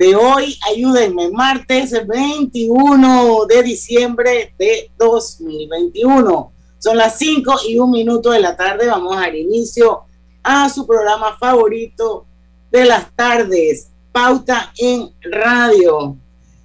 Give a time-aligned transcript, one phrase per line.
[0.00, 6.52] de hoy, ayúdenme, martes 21 de diciembre de 2021.
[6.78, 10.04] Son las 5 y un minuto de la tarde, vamos a dar inicio
[10.42, 12.24] a su programa favorito
[12.72, 16.16] de las tardes, Pauta en Radio.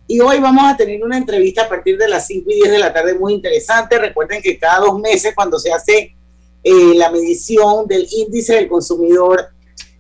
[0.07, 2.79] Y hoy vamos a tener una entrevista a partir de las 5 y 10 de
[2.79, 3.97] la tarde muy interesante.
[3.97, 6.15] Recuerden que cada dos meses cuando se hace
[6.63, 9.49] eh, la medición del índice del consumidor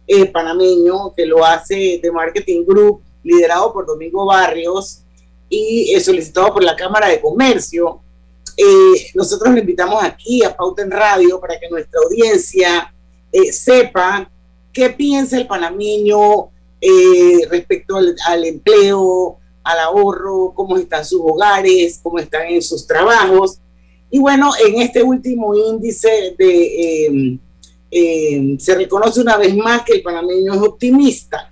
[0.07, 5.01] eh, panameño, que lo hace de Marketing Group, liderado por Domingo Barrios
[5.49, 7.99] y eh, solicitado por la Cámara de Comercio.
[8.55, 12.93] Eh, nosotros le invitamos aquí a Pauta en Radio para que nuestra audiencia
[13.31, 14.29] eh, sepa
[14.71, 16.49] qué piensa el panameño
[17.49, 23.57] respecto al, empleo, al ahorro, cómo están sus hogares, cómo están en sus trabajos.
[24.11, 27.39] Y bueno, en este último índice de,
[28.59, 31.51] se reconoce una vez más que el panameño es optimista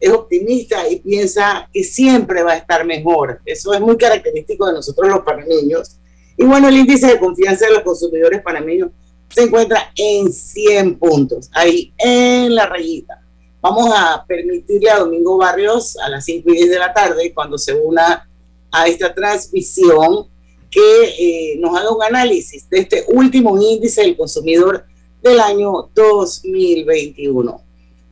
[0.00, 3.40] es optimista y piensa que siempre va a estar mejor.
[3.44, 5.96] Eso es muy característico de nosotros los panameños.
[6.36, 8.90] Y bueno, el índice de confianza de los consumidores panameños
[9.28, 13.20] se encuentra en 100 puntos, ahí en la rayita.
[13.60, 17.58] Vamos a permitirle a Domingo Barrios a las 5 y 10 de la tarde, cuando
[17.58, 18.28] se una
[18.70, 20.28] a esta transmisión,
[20.70, 24.84] que eh, nos haga un análisis de este último índice del consumidor
[25.22, 27.67] del año 2021.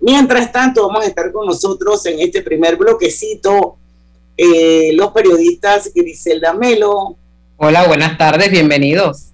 [0.06, 3.77] Mientras tanto, vamos a estar con nosotros en este primer bloquecito
[4.37, 7.17] eh, los periodistas Griselda Melo.
[7.56, 9.33] Hola, buenas tardes, bienvenidos.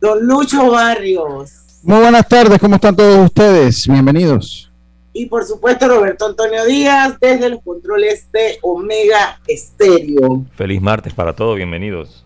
[0.00, 1.82] Don Lucho Barrios.
[1.82, 3.86] Muy buenas tardes, ¿cómo están todos ustedes?
[3.86, 4.72] Bienvenidos.
[5.12, 10.46] Y por supuesto Roberto Antonio Díaz desde los controles de Omega Estéreo.
[10.56, 12.24] Feliz martes para todos, bienvenidos.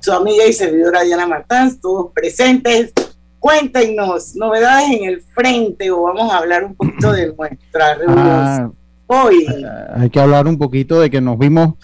[0.00, 2.92] Su amiga y servidora Diana Martán, todos presentes
[3.46, 8.70] Cuéntenos, novedades en el frente o vamos a hablar un poquito de nuestra reunión ah,
[9.06, 9.46] hoy.
[9.94, 11.74] Hay que hablar un poquito de que nos vimos,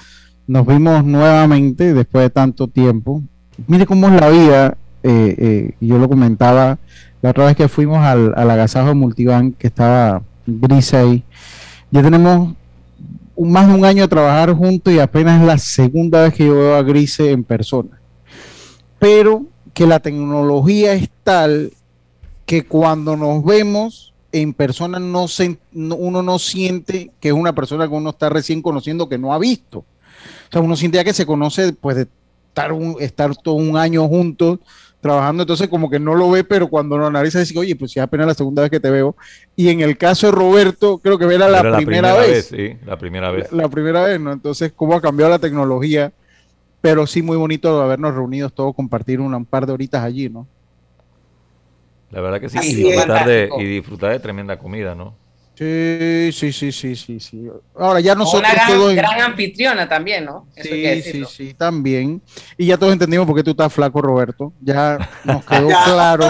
[0.48, 3.22] nos vimos nuevamente después de tanto tiempo.
[3.68, 6.78] Mire cómo es la vida, eh, eh, yo lo comentaba
[7.20, 11.24] la otra vez que fuimos al, al agasajo multibank que estaba Grise ahí.
[11.92, 12.56] Ya tenemos
[13.38, 16.56] más de un año de trabajar juntos y apenas es la segunda vez que yo
[16.56, 18.00] veo a Grise en persona.
[18.98, 21.72] Pero que la tecnología es tal
[22.46, 27.86] que cuando nos vemos en persona no se, uno no siente que es una persona
[27.86, 29.78] que uno está recién conociendo que no ha visto.
[29.78, 32.06] O sea, uno siente ya que se conoce después de
[32.48, 34.58] estar, un, estar todo un año juntos
[35.00, 38.04] trabajando, entonces como que no lo ve, pero cuando lo analiza dice, oye, pues ya
[38.04, 39.16] apenas la segunda vez que te veo.
[39.56, 42.46] Y en el caso de Roberto, creo que era, la, primera vez.
[42.46, 43.50] Sí, la primera vez.
[43.50, 44.32] La, la, primera vez, ¿no?
[44.32, 46.12] Entonces, ¿cómo ha cambiado la tecnología?
[46.82, 50.46] Pero sí muy bonito habernos reunidos todos, compartir un par de horitas allí, ¿no?
[52.10, 55.14] La verdad que sí, y disfrutar, de, y disfrutar de tremenda comida, ¿no?
[55.54, 57.48] Sí, sí, sí, sí, sí, sí.
[57.74, 60.46] Ahora ya nosotros una gran, gran anfitriona también, ¿no?
[60.56, 62.20] sí, sí, sí, también.
[62.58, 64.52] Y ya todos entendimos por qué tú estás flaco, Roberto.
[64.60, 66.26] Ya nos quedó claro.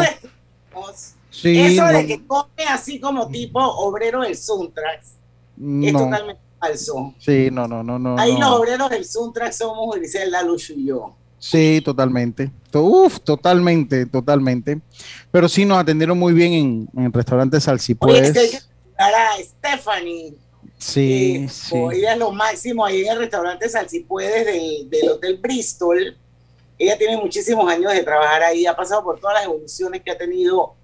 [1.30, 5.14] Sí, Eso de que come así como tipo obrero del Suntrax
[5.82, 7.14] es totalmente falso.
[7.18, 8.18] Sí, no, no, no, no.
[8.18, 11.14] Ahí los obreros del Suntrax somos Griselda, Lucho y yo.
[11.38, 12.52] Sí, totalmente.
[12.72, 14.80] Uf, totalmente, totalmente.
[15.32, 18.36] Pero sí nos atendieron muy bien en, en el restaurante Salsipuedes.
[18.36, 18.60] Oye,
[18.96, 20.34] a Stephanie.
[20.78, 21.76] Sí, eh, sí.
[21.94, 26.16] Ella es lo máximo ahí en el restaurante Salsipuedes del, del Hotel Bristol.
[26.78, 30.18] Ella tiene muchísimos años de trabajar ahí, ha pasado por todas las evoluciones que ha
[30.18, 30.74] tenido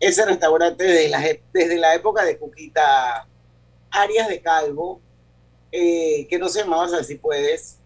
[0.00, 3.26] ese restaurante desde la, desde la época de Cuquita
[3.90, 5.00] Arias de Calvo,
[5.72, 7.76] eh, que no se llamaba si Puedes.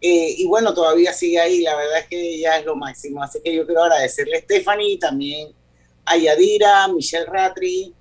[0.00, 3.22] Eh, y bueno, todavía sigue ahí, la verdad es que ya es lo máximo.
[3.22, 5.48] Así que yo quiero agradecerle a Stephanie, también
[6.04, 7.92] a Yadira, Michelle Ratri,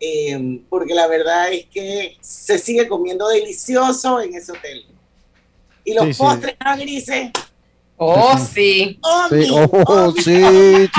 [0.00, 4.86] eh, porque la verdad es que se sigue comiendo delicioso en ese hotel.
[5.84, 6.18] Y los Sí, sí.
[6.18, 7.30] postres ah, grises,
[7.96, 8.98] Oh, sí.
[9.02, 10.96] omi, Sí, oh, sí, omi, sí.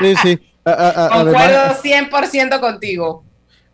[0.00, 0.38] Sí, sí.
[0.64, 3.24] A- a- a- Concuerdo además, 100% contigo.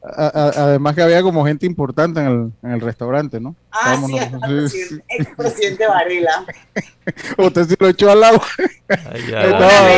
[0.02, 3.54] A- a- además que había como gente importante en el, en el restaurante, ¿no?
[3.70, 6.44] Ah, Estábamos sí, expresidente Varela.
[7.38, 8.40] Usted sí lo echó al lado.
[8.88, 9.94] Ay, ya, Estaba- ya.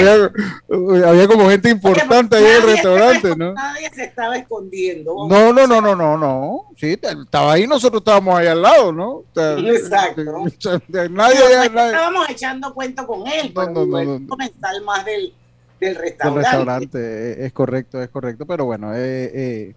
[0.70, 3.52] había, había como gente importante ahí en el restaurante, ¿no?
[3.52, 5.14] Nadie se estaba escondiendo.
[5.28, 6.60] No, no, no, no, no, no.
[6.76, 9.08] Sí, estaba ahí, nosotros estábamos ahí al lado, ¿no?
[9.10, 10.22] O sea, Exacto.
[10.88, 14.28] Nadie, nadie, no estábamos echando cuento con él, No, pero no, no, el no.
[14.28, 15.34] comensal más del,
[15.80, 16.40] del del restaurante.
[16.48, 19.74] restaurante, eh, es correcto, es correcto, pero bueno, eh, eh,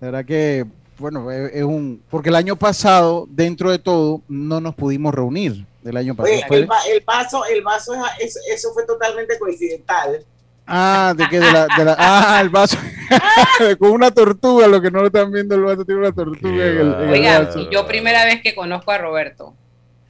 [0.00, 0.64] la verdad que,
[0.98, 5.64] bueno, es, es un, porque el año pasado, dentro de todo, no nos pudimos reunir,
[5.84, 6.34] el año pasado.
[6.36, 6.62] Oye, el,
[6.92, 10.24] el vaso, el vaso, es- eso, eso fue totalmente coincidental.
[10.66, 12.76] ah, de que de la, de la- ah, el vaso,
[13.78, 16.78] con una tortuga, lo que no lo están viendo, el vaso tiene una tortuga en
[16.78, 17.70] el, en el Oiga, vaso.
[17.70, 19.54] yo primera vez que conozco a Roberto.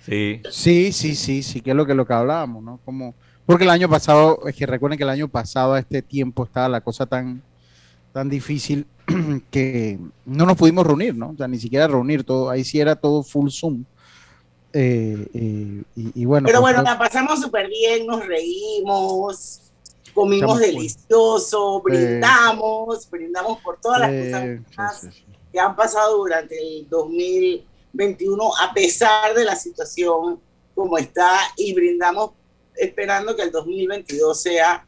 [0.05, 2.81] Sí, Sí, sí, sí, sí, que es lo que, lo que hablábamos, ¿no?
[2.85, 3.15] Como,
[3.47, 6.69] porque el año pasado, es que recuerden que el año pasado a este tiempo estaba
[6.69, 7.43] la cosa tan,
[8.13, 8.87] tan difícil
[9.51, 11.31] que no nos pudimos reunir, ¿no?
[11.31, 13.85] O sea, ni siquiera reunir, todo, ahí sí era todo full Zoom.
[14.73, 19.63] Eh, eh, y, y bueno, Pero pues, bueno, creo- la pasamos súper bien, nos reímos,
[20.15, 25.25] comimos delicioso, brindamos, brindamos por todas las eh, cosas sí, sí.
[25.53, 30.39] que han pasado durante el 2021, a pesar de la situación
[30.75, 32.33] como está, y brindamos
[32.77, 34.87] esperando que el 2022 sea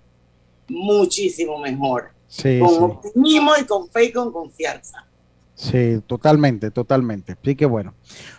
[0.68, 2.76] muchísimo mejor, Sí, con sí.
[2.80, 5.04] optimismo y con fe y con confianza.
[5.56, 7.32] Sí, totalmente, totalmente.
[7.40, 7.92] Así que bueno.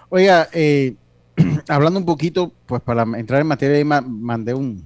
[0.09, 0.95] Oiga, eh,
[1.67, 4.85] hablando un poquito, pues para entrar en materia, ahí ma- mandé un,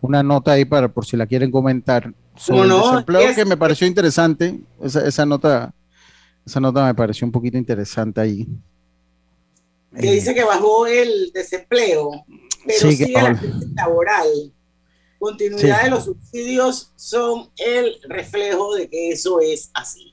[0.00, 3.56] una nota ahí para por si la quieren comentar sobre el desempleo Es- que me
[3.56, 4.60] pareció interesante.
[4.80, 5.74] Esa, esa nota,
[6.46, 8.46] esa nota me pareció un poquito interesante ahí.
[9.98, 12.24] que Eh, dice que bajó el desempleo,
[12.64, 14.26] pero Sí, que sigue la crisis laboral.
[15.30, 15.84] Continuidad Sí.
[15.84, 20.12] de los subsidios son el reflejo de que eso es así.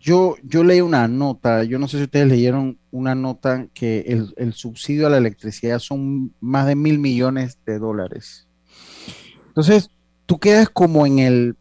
[0.00, 4.32] Yo, yo leí una nota, yo no sé si ustedes leyeron una nota que el,
[4.36, 8.46] el subsidio a la electricidad son más de mil millones de dólares.
[9.48, 9.90] Entonces,
[10.26, 11.56] tú quedas como en el,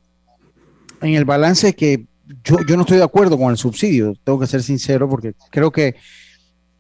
[1.02, 2.06] en el balance que
[2.44, 5.72] yo, yo no estoy de acuerdo con el subsidio, tengo que ser sincero, porque creo
[5.72, 5.96] que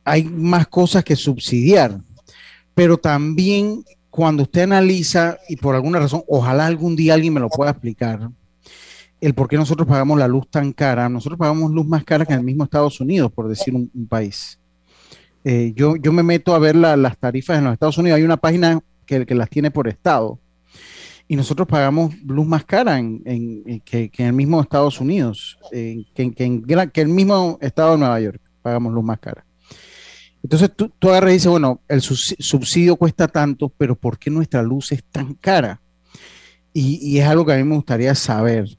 [0.04, 2.00] hay más cosas que subsidiar,
[2.76, 3.84] pero también
[4.16, 8.30] cuando usted analiza, y por alguna razón, ojalá algún día alguien me lo pueda explicar,
[9.20, 11.10] el por qué nosotros pagamos la luz tan cara.
[11.10, 14.58] Nosotros pagamos luz más cara que en el mismo Estados Unidos, por decir un, país.
[15.44, 18.16] Eh, yo, yo me meto a ver la- las tarifas en los Estados Unidos.
[18.18, 20.40] Hay una página que, que las tiene por estado.
[21.28, 25.58] Y nosotros pagamos luz más cara en, en- que, que en el mismo Estados Unidos,
[25.72, 28.40] que, que en que el mismo estado de Nueva York.
[28.62, 29.45] Pagamos luz más cara.
[30.46, 34.62] Entonces tú, agarras y dices, bueno, el subsi- subsidio cuesta tanto, pero ¿por qué nuestra
[34.62, 35.82] luz es tan cara?
[36.72, 38.78] Y, es algo que a mí me gustaría saber.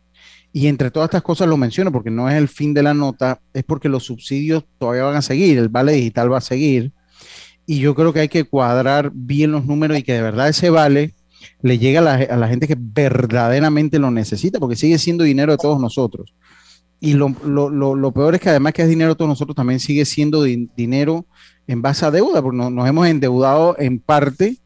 [0.53, 3.41] Y entre todas estas cosas lo menciono porque no es el fin de la nota,
[3.53, 6.93] es porque los subsidios todavía van a seguir, el vale digital va a seguir.
[7.67, 10.71] Y yo creo que hay que cuadrar bien los números y que de verdad ese
[10.71, 11.15] vale
[11.63, 15.81] le llegue a la gente que verdaderamente lo necesita, porque sigue siendo dinero de todos
[15.81, 16.33] nosotros.
[16.99, 20.05] Y lo, lo- lo- peor es que además que es dinero todos nosotros, también sigue
[20.05, 21.27] siendo din- dinero
[21.67, 24.57] en base a deuda, porque nos, hemos endeudado en parte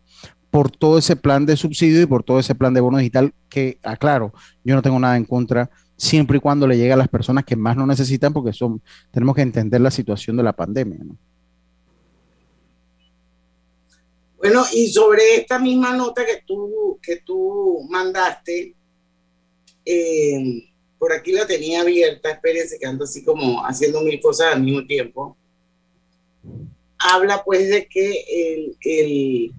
[0.50, 3.78] por todo ese plan de subsidio y por todo ese plan de bono digital que,
[3.82, 4.32] aclaro,
[4.64, 7.56] yo no tengo nada en contra, siempre y cuando le llegue a las personas que
[7.56, 10.98] más lo necesitan, porque son, tenemos que entender la situación de la pandemia.
[11.04, 11.16] ¿no?
[14.38, 18.74] Bueno, y sobre esta misma nota que tú, que tú mandaste,
[19.84, 20.69] eh,
[21.00, 24.86] por aquí la tenía abierta, espérense que ando así como haciendo mil cosas al mismo
[24.86, 25.36] tiempo.
[26.98, 29.52] Habla pues de que el, el-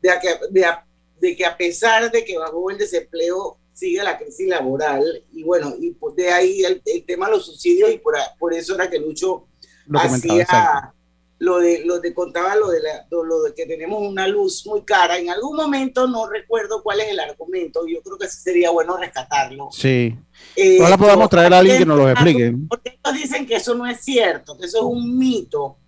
[0.00, 0.86] de, a que, de, a-
[1.20, 5.74] de que a pesar de que bajó el desempleo, sigue la crisis laboral, y bueno,
[5.78, 8.88] y pues de ahí el, el tema de los subsidios, y por, por eso era
[8.90, 9.46] que Lucho
[9.86, 10.94] Lo hacía
[11.40, 14.82] lo de lo de contaba lo de la, lo, de que tenemos una luz muy
[14.82, 15.18] cara.
[15.18, 19.68] En algún momento no recuerdo cuál es el argumento yo creo que sería bueno rescatarlo.
[19.70, 20.16] Sí,
[20.60, 22.52] Eh, podamos traer a alguien que nos lo explique.
[22.68, 25.78] porque ellos dicen que eso no es cierto que eso es un mito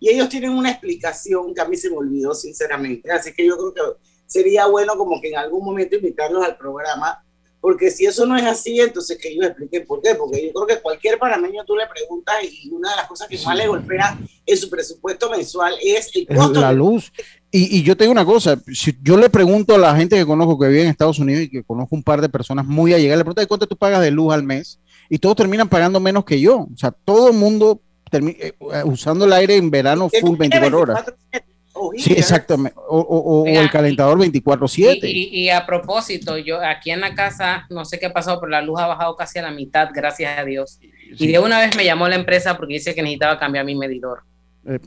[0.00, 3.56] y ellos tienen una explicación que a mí se me olvidó sinceramente así que yo
[3.58, 3.80] creo que
[4.26, 7.25] sería bueno como que en algún momento invitarlos al programa
[7.66, 10.66] porque si eso no es así, entonces que ellos expliquen por qué, porque yo creo
[10.68, 14.16] que cualquier panameño tú le preguntas y una de las cosas que más le golpea
[14.46, 17.10] en su presupuesto mensual es el costo la de- luz.
[17.50, 20.24] Y, y yo te digo una cosa, si yo le pregunto a la gente que
[20.24, 23.18] conozco que vive en Estados Unidos y que conozco un par de personas muy allegadas,
[23.18, 24.78] le pregunto "¿Y cuánto tú pagas de luz al mes,
[25.10, 26.68] y todos terminan pagando menos que yo.
[26.72, 27.80] O sea, todo el mundo
[28.12, 28.52] eh,
[28.84, 31.04] usando el aire en verano full 24 horas.
[31.96, 32.78] Sí, exactamente.
[32.88, 35.00] O, el calentador 24/7.
[35.02, 38.62] Y, a propósito, yo aquí en la casa, no sé qué ha pasado, pero la
[38.62, 40.78] luz ha bajado casi a la mitad, gracias a Dios.
[41.18, 44.22] Y de una vez me llamó la empresa porque dice que necesitaba cambiar mi medidor.
[44.66, 44.78] Eh,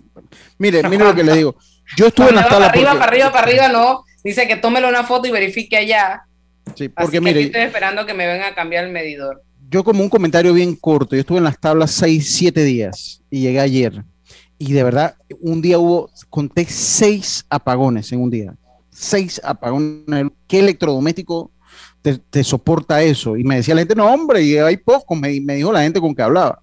[0.57, 1.55] mire, mire lo que le digo.
[1.95, 4.03] Yo estuve en la Para arriba, para arriba, para arriba, no.
[4.23, 6.23] Dice que tómelo una foto y verifique allá.
[6.75, 7.41] Sí, porque mire.
[7.41, 9.41] estoy esperando que me venga a cambiar el medidor.
[9.69, 13.41] Yo, como un comentario bien corto, yo estuve en las tablas 6, 7 días y
[13.41, 14.03] llegué ayer
[14.59, 18.53] y de verdad, un día hubo, conté seis apagones en un día.
[18.91, 20.27] Seis apagones.
[20.45, 21.51] ¿Qué electrodoméstico
[22.01, 23.37] te, soporta eso?
[23.37, 26.01] Y me decía la gente, no, hombre, y hay pocos, me, me dijo la gente
[26.01, 26.61] con que hablaba.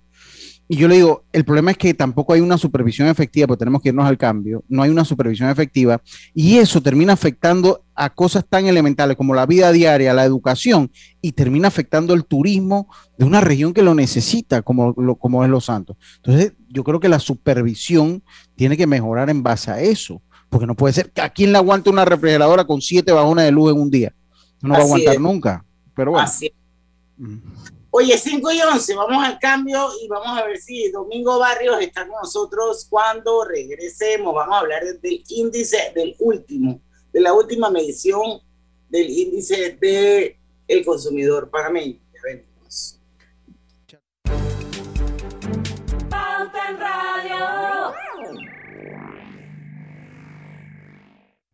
[0.68, 3.80] Y yo le digo, el problema es que tampoco hay una supervisión efectiva, porque tenemos
[3.82, 6.02] que irnos al cambio, no hay una supervisión efectiva,
[6.34, 10.90] y eso termina afectando a cosas tan elementales como la vida diaria, la educación,
[11.22, 15.50] y termina afectando el turismo de una región que lo necesita, como, lo, como es
[15.50, 15.96] Los Santos.
[16.16, 18.22] Entonces, yo creo que la supervisión
[18.56, 20.20] tiene que mejorar en base a eso,
[20.50, 23.52] porque no puede ser que a quien le aguante una refrigeradora con siete bajones de
[23.52, 24.12] luz en un día.
[24.62, 26.28] No va a aguantar nunca, pero bueno.
[27.98, 32.06] Oye, 5 y 11, vamos al cambio y vamos a ver si Domingo Barrios está
[32.06, 34.34] con nosotros cuando regresemos.
[34.34, 38.42] Vamos a hablar del índice del último, de la última medición
[38.90, 40.36] del índice del
[40.68, 41.98] el consumidor panameño.
[42.12, 43.00] Ya venimos.
[46.10, 47.94] Pauta en Radio.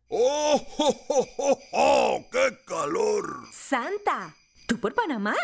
[0.09, 3.45] ¡Oh, oh, oh, oh, qué calor!
[3.53, 4.35] ¡Santa!
[4.73, 5.35] ¿Tú por Panamá?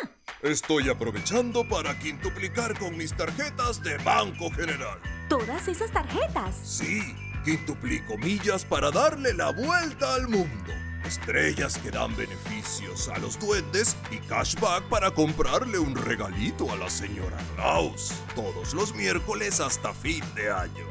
[0.40, 4.98] Estoy aprovechando para quintuplicar con mis tarjetas de Banco General.
[5.28, 6.56] ¿Todas esas tarjetas?
[6.64, 7.02] Sí,
[7.44, 10.72] quintuplico millas para darle la vuelta al mundo.
[11.04, 16.88] Estrellas que dan beneficios a los duendes y cashback para comprarle un regalito a la
[16.88, 18.14] señora Klaus.
[18.34, 20.86] Todos los miércoles hasta fin de año.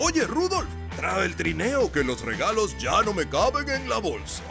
[0.00, 4.42] Oye, Rudolf, trae el trineo que los regalos ya no me caben en la bolsa.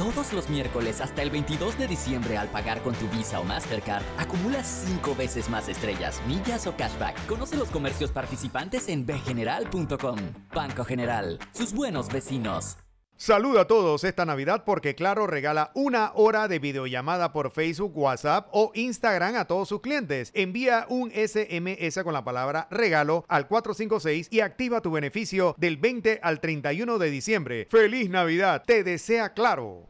[0.00, 4.02] Todos los miércoles hasta el 22 de diciembre al pagar con tu Visa o Mastercard,
[4.16, 7.26] acumulas 5 veces más estrellas, millas o cashback.
[7.26, 10.16] Conoce los comercios participantes en bgeneral.com.
[10.54, 12.78] Banco General, sus buenos vecinos.
[13.16, 18.48] Saluda a todos esta Navidad porque Claro regala una hora de videollamada por Facebook, WhatsApp
[18.52, 20.30] o Instagram a todos sus clientes.
[20.32, 26.20] Envía un SMS con la palabra regalo al 456 y activa tu beneficio del 20
[26.22, 27.68] al 31 de diciembre.
[27.70, 28.62] ¡Feliz Navidad!
[28.66, 29.89] Te desea Claro.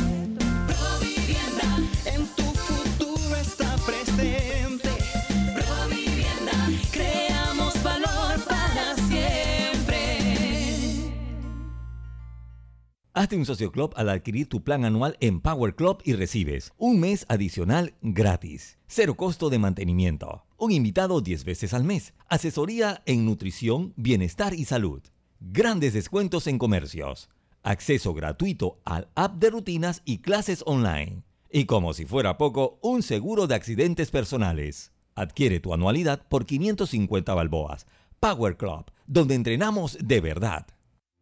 [13.13, 17.01] Hazte un socio club al adquirir tu plan anual en Power Club y recibes un
[17.01, 23.25] mes adicional gratis, cero costo de mantenimiento, un invitado 10 veces al mes, asesoría en
[23.25, 25.01] nutrición, bienestar y salud,
[25.41, 27.29] grandes descuentos en comercios,
[27.63, 31.23] acceso gratuito al app de rutinas y clases online.
[31.51, 34.93] Y como si fuera poco, un seguro de accidentes personales.
[35.15, 37.87] Adquiere tu anualidad por 550 balboas.
[38.21, 40.65] Power Club, donde entrenamos de verdad.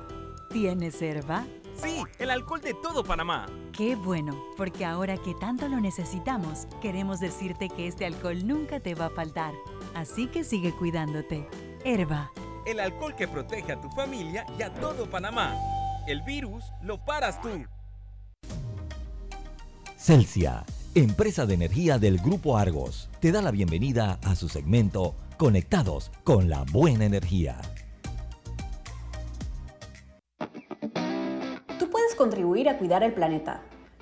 [0.55, 1.45] ¿Tienes herba?
[1.75, 3.45] Sí, el alcohol de todo Panamá.
[3.73, 8.95] Qué bueno, porque ahora que tanto lo necesitamos, queremos decirte que este alcohol nunca te
[8.95, 9.53] va a faltar.
[9.95, 11.45] Así que sigue cuidándote.
[11.83, 12.31] Herba.
[12.65, 15.57] El alcohol que protege a tu familia y a todo Panamá.
[16.07, 17.65] El virus lo paras tú.
[19.97, 26.11] Celsia, empresa de energía del Grupo Argos, te da la bienvenida a su segmento Conectados
[26.23, 27.59] con la Buena Energía.
[32.15, 33.61] Contribuir a cuidar el planeta.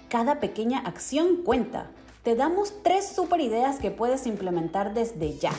[0.10, 1.88] Cada pequeña acción cuenta.
[2.24, 5.52] Te damos tres super ideas que puedes implementar desde ya.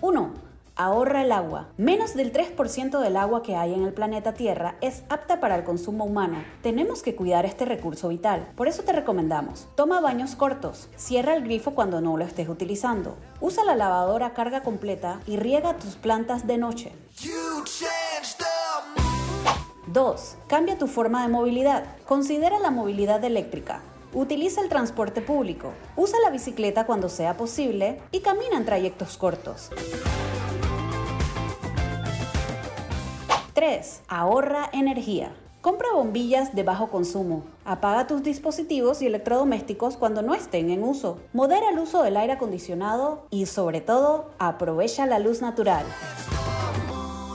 [0.00, 0.46] 1
[0.78, 1.68] Ahorra el agua.
[1.78, 5.64] Menos del 3% del agua que hay en el planeta Tierra es apta para el
[5.64, 6.44] consumo humano.
[6.62, 8.46] Tenemos que cuidar este recurso vital.
[8.56, 13.16] Por eso te recomendamos, toma baños cortos, cierra el grifo cuando no lo estés utilizando,
[13.40, 16.92] usa la lavadora carga completa y riega tus plantas de noche.
[19.96, 20.36] 2.
[20.46, 21.84] Cambia tu forma de movilidad.
[22.04, 23.80] Considera la movilidad eléctrica.
[24.12, 29.70] Utiliza el transporte público, usa la bicicleta cuando sea posible y camina en trayectos cortos.
[33.54, 34.02] 3.
[34.06, 35.34] Ahorra energía.
[35.62, 37.44] Compra bombillas de bajo consumo.
[37.64, 41.20] Apaga tus dispositivos y electrodomésticos cuando no estén en uso.
[41.32, 45.86] Modera el uso del aire acondicionado y sobre todo, aprovecha la luz natural.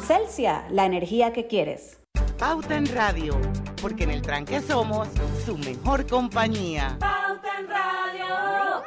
[0.05, 2.00] Celsia, la energía que quieres.
[2.41, 3.39] Pauta en Radio,
[3.79, 5.07] porque en el tranque somos
[5.45, 6.97] su mejor compañía.
[6.99, 8.83] Pauta en Radio.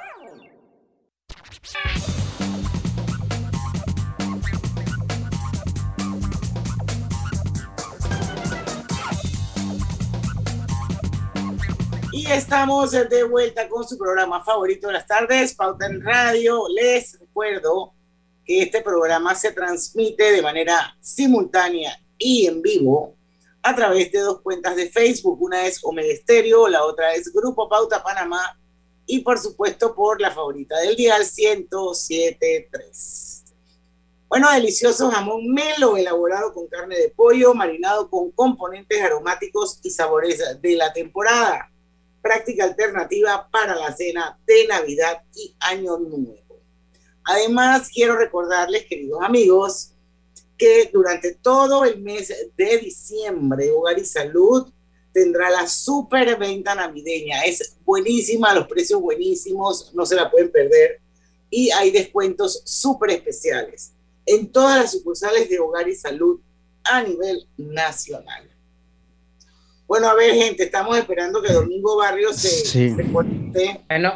[12.10, 16.64] Y estamos de vuelta con su programa favorito de las tardes, Pauta en Radio.
[16.74, 17.94] Les recuerdo
[18.44, 23.14] que este programa se transmite de manera simultánea y en vivo
[23.64, 25.40] a través de dos cuentas de Facebook.
[25.40, 28.61] Una es Omega Estéreo, la otra es Grupo Pauta Panamá
[29.07, 33.44] y por supuesto por la favorita del día, 1073.
[34.29, 40.42] Bueno, delicioso jamón melo elaborado con carne de pollo, marinado con componentes aromáticos y sabores
[40.61, 41.70] de la temporada
[42.20, 46.61] práctica alternativa para la cena de Navidad y Año Nuevo.
[47.24, 49.93] Además, quiero recordarles, queridos amigos,
[50.56, 54.72] que durante todo el mes de diciembre, Hogar y Salud
[55.12, 57.44] tendrá la super venta navideña.
[57.44, 61.00] Es buenísima, los precios buenísimos, no se la pueden perder.
[61.50, 63.92] Y hay descuentos súper especiales
[64.26, 66.40] en todas las sucursales de Hogar y Salud
[66.82, 68.50] a nivel nacional.
[69.86, 72.94] Bueno, a ver, gente, estamos esperando que Domingo Barrio se, sí.
[73.88, 74.14] Bueno,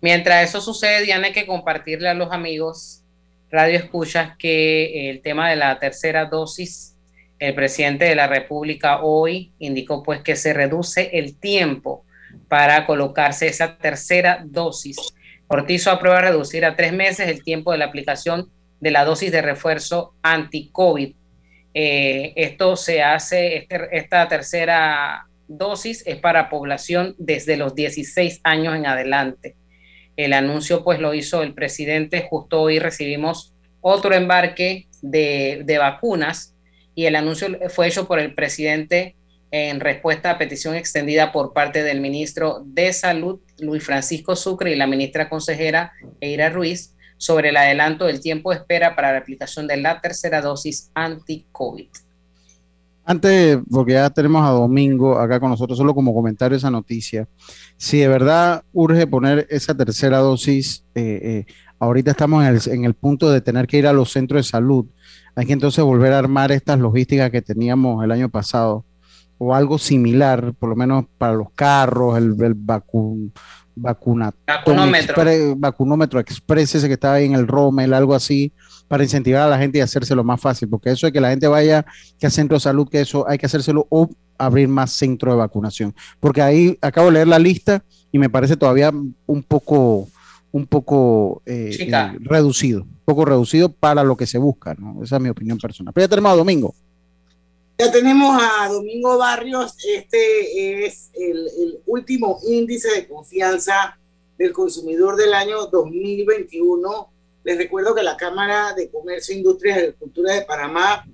[0.00, 2.97] mientras eso sucede, Diana, hay que compartirle a los amigos
[3.50, 6.96] Radio Escuchas que el tema de la tercera dosis,
[7.38, 12.04] el presidente de la República hoy indicó pues que se reduce el tiempo
[12.48, 14.96] para colocarse esa tercera dosis.
[15.46, 19.42] Ortizo aprueba reducir a tres meses el tiempo de la aplicación de la dosis de
[19.42, 21.14] refuerzo anti-COVID
[21.74, 28.74] eh, esto se hace, este, esta tercera dosis es para población desde los 16 años
[28.74, 29.54] en adelante.
[30.18, 36.56] El anuncio pues lo hizo el presidente, justo hoy recibimos otro embarque de, vacunas
[36.96, 39.14] y el anuncio fue hecho por el presidente
[39.52, 44.76] en respuesta a petición extendida por parte del ministro de Salud, Luis Francisco Sucre, y
[44.76, 49.68] la ministra consejera Eira Ruiz, sobre el adelanto del tiempo de espera para la aplicación
[49.68, 51.90] de la tercera dosis anti-COVID.
[53.10, 57.26] Antes, porque ya tenemos a Domingo acá con nosotros, solo como comentario esa noticia.
[57.78, 62.84] Si de verdad urge poner esa tercera dosis, eh, eh, ahorita estamos en el, en
[62.84, 64.84] el, punto de tener que ir a los centros de salud.
[65.34, 68.84] Hay que entonces volver a armar estas logísticas que teníamos el año pasado
[69.38, 73.32] o algo similar, por lo menos para los carros, el, el vacun,
[73.74, 75.24] vacunómetro.
[75.56, 78.52] vacunómetro express ese que estaba ahí en el Rommel, algo así,
[78.88, 81.46] para incentivar a la gente y hacérselo más fácil, porque eso de que la gente
[81.46, 81.84] vaya
[82.18, 85.38] que a centro de salud, que eso hay que hacérselo o abrir más centro de
[85.38, 88.90] vacunación, porque ahí acabo de leer la lista y me parece todavía
[89.26, 90.08] un poco
[90.50, 95.02] un poco eh, eh, reducido, un poco reducido para lo que se busca, ¿no?
[95.02, 95.92] Esa es mi opinión personal.
[95.92, 96.74] Pero ya tenemos a Domingo.
[97.78, 103.96] Ya tenemos a Domingo Barrios, este es el, último índice de confianza
[104.36, 107.08] del consumidor del año 2021.
[107.48, 111.06] Les recuerdo que la Cámara de Comercio, Industria y Agricultura de Panamá,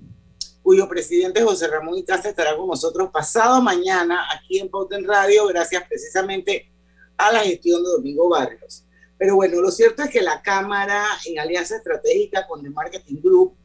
[0.61, 5.83] cuyo presidente José Ramón Icaza estará con nosotros pasado mañana aquí en Pauten Radio, gracias
[5.87, 6.69] precisamente
[7.15, 8.83] a la gestión de Domingo Barrios.
[9.17, 13.55] Pero bueno, lo cierto es que la Cámara, en alianza estratégica con The Marketing Group,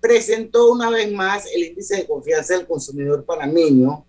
[0.00, 4.06] presentó una vez más el índice de confianza del consumidor panameño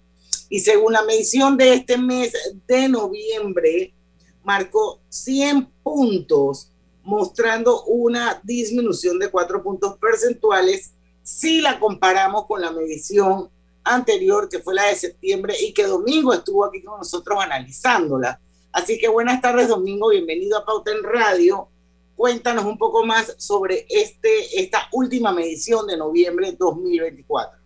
[0.48, 2.32] y según la medición de este mes
[2.66, 3.94] de noviembre,
[4.42, 6.72] marcó 100 puntos,
[7.06, 10.92] mostrando una disminución de 4 puntos percentuales
[11.24, 13.50] si la comparamos con la medición
[13.84, 18.40] anterior, que fue la de septiembre y que Domingo estuvo aquí con nosotros analizándola.
[18.72, 21.70] Así que buenas tardes, Domingo, bienvenido a Pauta en Radio
[22.16, 27.60] Cuéntanos un poco más sobre este, esta última medición de noviembre de 2024.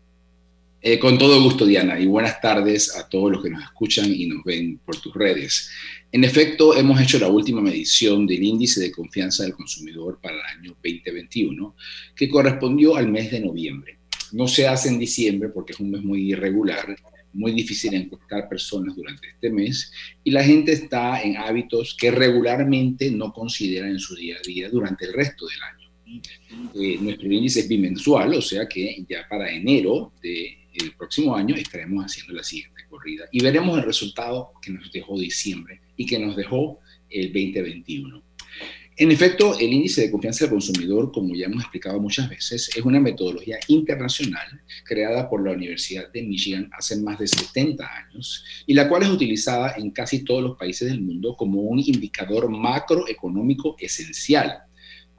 [0.82, 4.28] Eh, con todo gusto, Diana, y buenas tardes a todos los que nos escuchan y
[4.28, 5.70] nos ven por tus redes.
[6.12, 10.58] En efecto, hemos hecho la última medición del índice de confianza del consumidor para el
[10.58, 11.76] año 2021,
[12.16, 14.00] que correspondió al mes de noviembre.
[14.32, 16.96] No se hace en diciembre porque es un mes muy irregular
[17.34, 19.92] muy difícil encontrar personas durante este mes
[20.24, 24.70] y la gente está en hábitos que regularmente no considera en su día a día
[24.70, 25.80] durante el resto del año.
[26.74, 30.14] Eh, nuestro índice es bimensual, o sea que ya para enero
[30.80, 35.20] del próximo año estaremos haciendo la siguiente corrida y veremos el resultado que nos dejó
[35.20, 38.24] diciembre y que nos dejó el 2021.
[39.00, 42.84] En efecto, el índice de confianza del consumidor, como ya hemos explicado muchas veces, es
[42.84, 48.74] una metodología internacional creada por la Universidad de Michigan hace más de 70 años y
[48.74, 53.78] la cual es utilizada en casi todos los países del mundo como un indicador macroeconómico
[53.80, 54.64] esencial.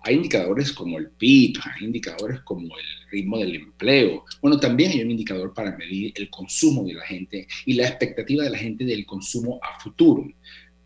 [0.02, 4.24] Hay indicadores como el PIB, hay indicadores como el ritmo del empleo.
[4.40, 8.44] Bueno, también hay un indicador para medir el consumo de la gente y la expectativa
[8.44, 10.26] de la gente del consumo a futuro.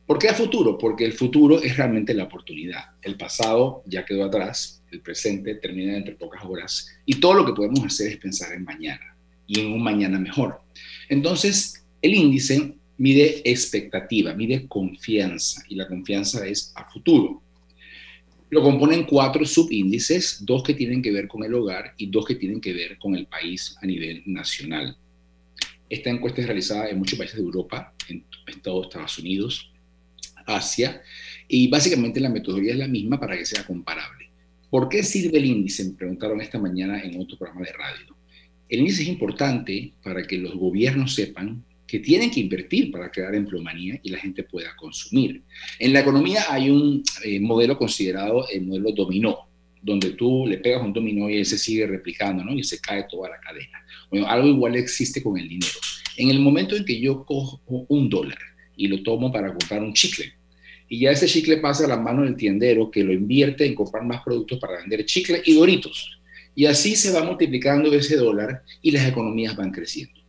[0.06, 0.76] ¿Por qué a futuro?
[0.76, 2.84] Porque el futuro es realmente la oportunidad.
[3.00, 7.54] El pasado ya quedó atrás, el presente termina entre pocas horas y todo lo que
[7.54, 10.60] podemos hacer es pensar en mañana y en un mañana mejor.
[11.08, 17.42] Entonces, el índice mide expectativa, mide confianza y la confianza es a futuro.
[18.50, 22.34] Lo componen cuatro subíndices, dos que tienen que ver con el hogar y dos que
[22.34, 24.96] tienen que ver con el país a nivel nacional.
[25.88, 28.24] Esta encuesta es realizada en muchos países de Europa, en,
[28.62, 29.70] todos Estados Unidos,
[30.46, 31.02] Asia,
[31.48, 34.30] y básicamente la metodología es la misma para que sea comparable.
[34.70, 35.84] ¿Por qué sirve el índice?
[35.84, 38.16] Me preguntaron esta mañana en otro programa de radio.
[38.68, 43.34] El índice es importante para que los gobiernos sepan que tienen que invertir para crear
[43.34, 45.42] empleomanía y la gente pueda consumir.
[45.78, 49.48] En la economía hay un eh, modelo considerado el modelo dominó,
[49.82, 52.52] donde tú le pegas un dominó y él se sigue replicando, ¿no?
[52.54, 53.84] Y se cae toda la cadena.
[54.10, 55.74] Bueno, algo igual existe con el dinero.
[56.16, 58.38] En el momento en que yo cojo un dólar
[58.76, 60.32] y lo tomo para comprar un chicle.
[60.88, 64.04] Y ya ese chicle pasa a la mano del tiendero que lo invierte en comprar
[64.04, 66.18] más productos para vender chicle y doritos.
[66.54, 70.23] Y así se va multiplicando ese dólar y las economías van creciendo.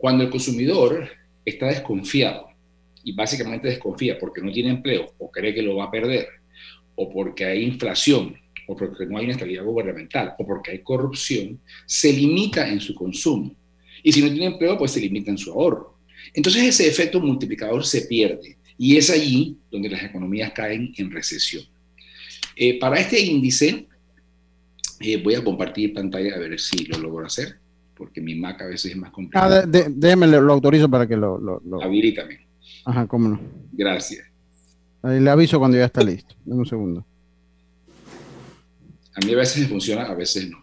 [0.00, 1.10] Cuando el consumidor
[1.44, 2.48] está desconfiado,
[3.04, 6.26] y básicamente desconfía porque no tiene empleo o cree que lo va a perder,
[6.94, 8.34] o porque hay inflación,
[8.66, 12.94] o porque no hay una estabilidad gubernamental, o porque hay corrupción, se limita en su
[12.94, 13.54] consumo.
[14.02, 15.98] Y si no tiene empleo, pues se limita en su ahorro.
[16.32, 21.64] Entonces ese efecto multiplicador se pierde y es allí donde las economías caen en recesión.
[22.56, 23.86] Eh, para este índice,
[25.00, 27.59] eh, voy a compartir pantalla a ver si lo logro hacer,
[28.00, 29.56] porque mi Mac a veces es más complicado.
[29.56, 31.38] Ah, déjeme, lo autorizo para que lo...
[31.38, 31.82] lo, lo...
[32.86, 33.40] Ajá, cómo no.
[33.72, 34.24] Gracias.
[35.02, 36.34] Ahí le aviso cuando ya está listo.
[36.46, 37.04] Dame un segundo.
[39.14, 40.56] A mí a veces me funciona, a veces no.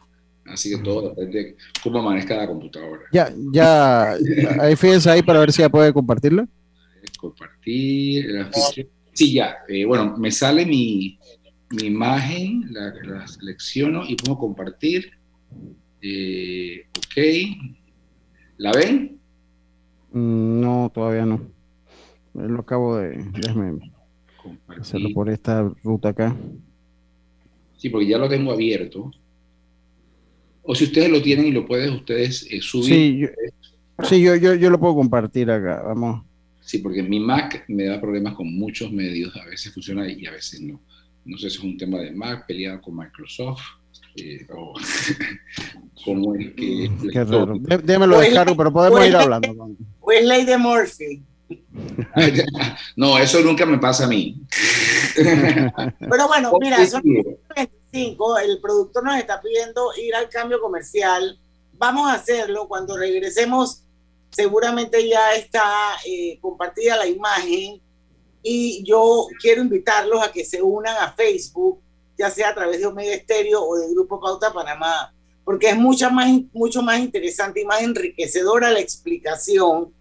[0.46, 3.04] Así que todo depende de cómo amanezca la computadora.
[3.14, 4.14] Ya, ya,
[4.60, 6.48] ahí fíjense ahí para ver si ya puede compartirla.
[7.20, 8.48] Compartir.
[9.14, 9.58] Sí, ya.
[9.68, 11.20] Eh, bueno, me sale mi,
[11.70, 15.12] mi imagen, la, la, selecciono y pongo compartir.
[16.02, 17.78] Eh, ok.
[18.58, 19.20] ¿La ven?
[20.12, 21.42] Mm, No, todavía no.
[22.34, 23.18] Lo acabo de.
[23.34, 23.80] Déjame
[24.80, 26.36] hacerlo por esta ruta acá.
[27.78, 29.12] Sí, porque ya lo tengo abierto.
[30.64, 32.86] O si ustedes lo tienen y lo pueden ustedes eh, subir.
[32.86, 33.28] Sí, yo,
[34.04, 35.82] sí yo, yo, yo lo puedo compartir acá.
[35.84, 36.26] Vamos.
[36.62, 39.36] Sí, porque mi Mac me da problemas con muchos medios.
[39.38, 40.82] A veces funciona y a veces no.
[41.26, 43.62] No sé si es un tema de Mac peleado con Microsoft.
[44.18, 44.74] Eh, o
[46.04, 46.92] cómo es que.
[47.12, 47.56] Qué raro.
[47.60, 49.70] Dé- Démelo descargo, pero podemos ir hablando.
[50.02, 51.22] Pues ley de Murphy.
[52.96, 54.36] no, eso nunca me pasa a mí.
[55.16, 57.02] Pero bueno, mira, son
[57.56, 61.38] 25, el productor nos está pidiendo ir al cambio comercial.
[61.74, 63.84] Vamos a hacerlo cuando regresemos.
[64.30, 65.64] Seguramente ya está
[66.06, 67.80] eh, compartida la imagen
[68.44, 71.80] y yo quiero invitarlos a que se unan a Facebook,
[72.18, 76.10] ya sea a través de Omega Estéreo o de Grupo Pauta Panamá, porque es mucha
[76.10, 79.94] más, mucho más interesante y más enriquecedora la explicación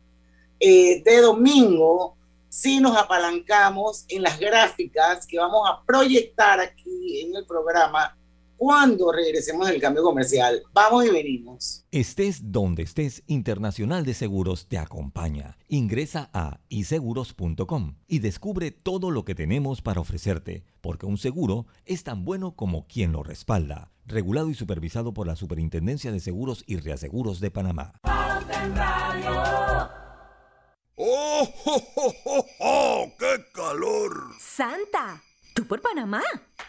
[0.58, 2.16] eh, de domingo
[2.48, 8.16] si nos apalancamos en las gráficas que vamos a proyectar aquí en el programa
[8.56, 10.62] cuando regresemos del cambio comercial.
[10.72, 11.84] Vamos y venimos.
[11.90, 15.58] Estés donde estés, Internacional de Seguros te acompaña.
[15.68, 22.04] Ingresa a iseguros.com y descubre todo lo que tenemos para ofrecerte, porque un seguro es
[22.04, 23.92] tan bueno como quien lo respalda.
[24.06, 27.94] Regulado y supervisado por la Superintendencia de Seguros y Reaseguros de Panamá.
[30.98, 33.12] ¡Oh, oh, oh, oh, oh!
[33.18, 34.12] ¡Qué calor!
[34.40, 35.22] Santa,
[35.56, 36.22] ¿tú por Panamá?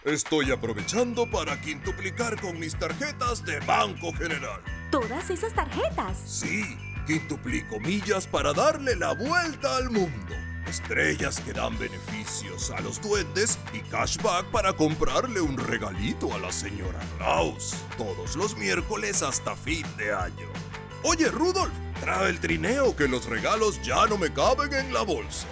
[0.06, 4.62] Estoy aprovechando para quintuplicar con mis tarjetas de Banco General.
[4.90, 6.18] ¿Todas esas tarjetas?
[6.26, 6.64] Sí,
[7.06, 10.34] quintuplico millas para darle la vuelta al mundo.
[10.66, 16.52] Estrellas que dan beneficios a los duendes y cashback para comprarle un regalito a la
[16.52, 17.76] señora Claus.
[17.98, 20.48] Todos los miércoles hasta fin de año.
[21.04, 25.48] Oye, Rudolf, trae el trineo que los regalos ya no me caben en la bolsa.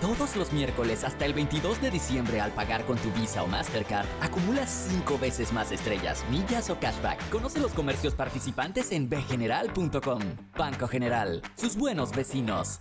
[0.00, 4.06] Todos los miércoles hasta el 22 de diciembre al pagar con tu Visa o Mastercard,
[4.22, 7.28] acumulas 5 veces más estrellas, millas o cashback.
[7.28, 10.20] Conoce los comercios participantes en bgeneral.com.
[10.56, 12.80] Banco General, sus buenos vecinos.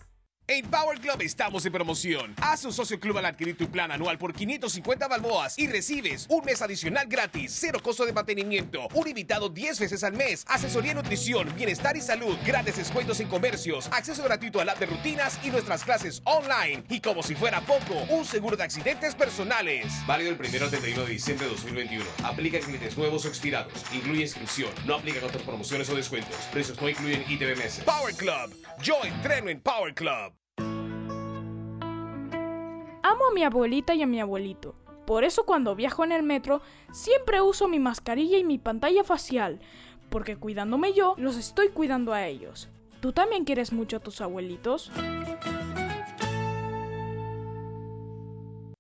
[0.52, 2.34] En Power Club estamos en promoción.
[2.42, 6.44] Haz un socio club al adquirir tu plan anual por 550 balboas y recibes un
[6.44, 10.98] mes adicional gratis, cero costo de mantenimiento, un invitado 10 veces al mes, asesoría en
[10.98, 15.52] nutrición, bienestar y salud, grandes descuentos en comercios, acceso gratuito al app de rutinas y
[15.52, 16.84] nuestras clases online.
[16.90, 19.86] Y como si fuera poco, un seguro de accidentes personales.
[20.08, 22.06] Válido el 1 al 31 de diciembre de 2021.
[22.24, 23.72] Aplica en clientes nuevos o expirados.
[23.94, 24.72] Incluye inscripción.
[24.88, 26.36] No aplica otras promociones o descuentos.
[26.52, 27.82] Precios no incluyen ITBMS.
[27.86, 28.58] Power Club.
[28.82, 30.39] Yo entreno en Power Club.
[33.10, 34.76] Amo a mi abuelita y a mi abuelito.
[35.08, 39.60] Por eso cuando viajo en el metro siempre uso mi mascarilla y mi pantalla facial,
[40.10, 42.70] porque cuidándome yo, los estoy cuidando a ellos.
[43.02, 44.92] ¿Tú también quieres mucho a tus abuelitos?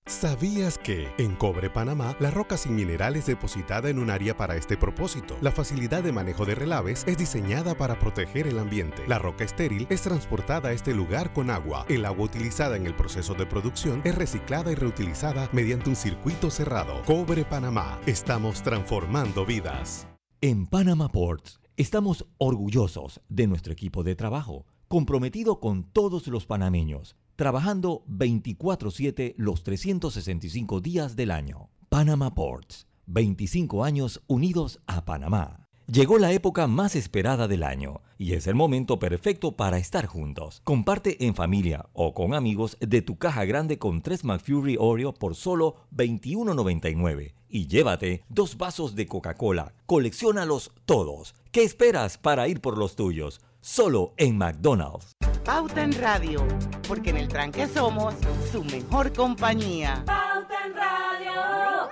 [0.10, 4.56] ¿Sabías que en Cobre Panamá la roca sin mineral es depositada en un área para
[4.56, 5.38] este propósito?
[5.40, 9.04] La facilidad de manejo de relaves es diseñada para proteger el ambiente.
[9.08, 11.86] La roca estéril es transportada a este lugar con agua.
[11.88, 16.50] El agua utilizada en el proceso de producción es reciclada y reutilizada mediante un circuito
[16.50, 17.04] cerrado.
[17.06, 18.00] Cobre Panamá.
[18.08, 20.08] Estamos transformando vidas.
[20.42, 27.16] En Panama Ports estamos orgullosos de nuestro equipo de trabajo, comprometido con todos los panameños,
[27.40, 31.70] trabajando 24/7 los 365 días del año.
[31.88, 35.66] Panama Ports, 25 años unidos a Panamá.
[35.88, 40.60] Llegó la época más esperada del año y es el momento perfecto para estar juntos.
[40.66, 45.34] Comparte en familia o con amigos de tu caja grande con 3 McFlurry Oreo por
[45.34, 49.74] solo $21.99 y llévate dos vasos de Coca-Cola.
[49.86, 51.36] Colecciónalos todos.
[51.52, 53.40] ¿Qué esperas para ir por los tuyos?
[53.62, 55.18] Solo en McDonald's.
[55.44, 56.48] Pauta en Radio,
[56.88, 58.14] porque en el tranque somos
[58.54, 60.02] su mejor compañía.
[60.06, 61.90] Pauta en Radio.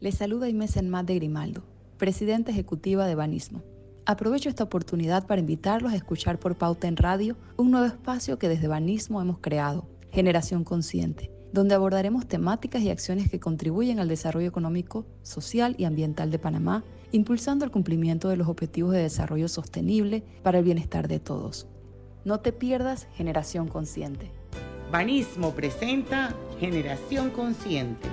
[0.00, 1.62] Les saluda Inés Enmat de Grimaldo,
[1.96, 3.62] presidenta ejecutiva de Banismo.
[4.04, 8.50] Aprovecho esta oportunidad para invitarlos a escuchar por Pauta en Radio un nuevo espacio que
[8.50, 14.48] desde Banismo hemos creado, Generación Consciente, donde abordaremos temáticas y acciones que contribuyen al desarrollo
[14.48, 20.22] económico, social y ambiental de Panamá, impulsando el cumplimiento de los objetivos de desarrollo sostenible
[20.42, 21.66] para el bienestar de todos.
[22.24, 24.30] No te pierdas Generación Consciente.
[24.90, 28.08] Banismo presenta Generación Consciente.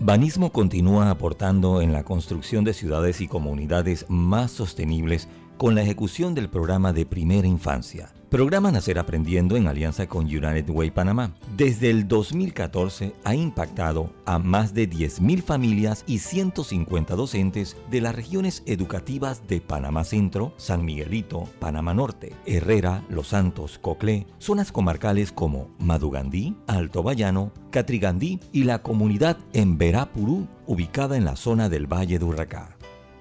[0.00, 6.34] Banismo continúa aportando en la construcción de ciudades y comunidades más sostenibles con la ejecución
[6.34, 8.12] del programa de primera infancia.
[8.34, 11.36] Programa Nacer Aprendiendo en alianza con United Way Panamá.
[11.56, 18.12] Desde el 2014 ha impactado a más de 10.000 familias y 150 docentes de las
[18.12, 25.30] regiones educativas de Panamá Centro, San Miguelito, Panamá Norte, Herrera, Los Santos, Coclé, zonas comarcales
[25.30, 31.86] como Madugandí, Alto Bayano, Catrigandí y la comunidad en Verapurú, ubicada en la zona del
[31.86, 32.76] Valle de Urracá.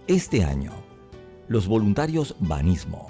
[0.08, 0.72] Este año,
[1.48, 3.08] los voluntarios Banismo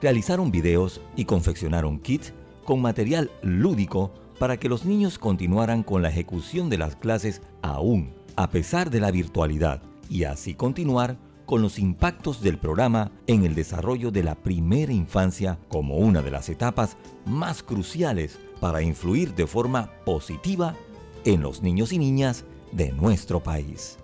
[0.00, 2.32] realizaron videos y confeccionaron kits
[2.64, 8.14] con material lúdico para que los niños continuaran con la ejecución de las clases aún
[8.36, 13.54] a pesar de la virtualidad y así continuar con los impactos del programa en el
[13.54, 19.46] desarrollo de la primera infancia como una de las etapas más cruciales para influir de
[19.46, 20.76] forma positiva
[21.24, 23.99] en los niños y niñas de nuestro país.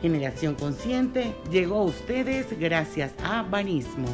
[0.00, 4.08] Generación Consciente llegó a ustedes gracias a Banismo.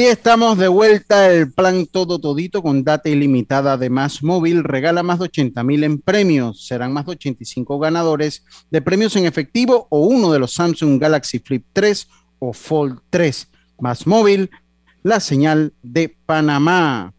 [0.00, 1.30] Y estamos de vuelta.
[1.30, 5.84] El plan todo todito con data ilimitada de Más Móvil regala más de 80 mil
[5.84, 6.66] en premios.
[6.66, 11.38] Serán más de 85 ganadores de premios en efectivo o uno de los Samsung Galaxy
[11.40, 12.08] Flip 3
[12.38, 13.48] o Fold 3.
[13.78, 14.48] Más Móvil,
[15.02, 17.12] la señal de Panamá.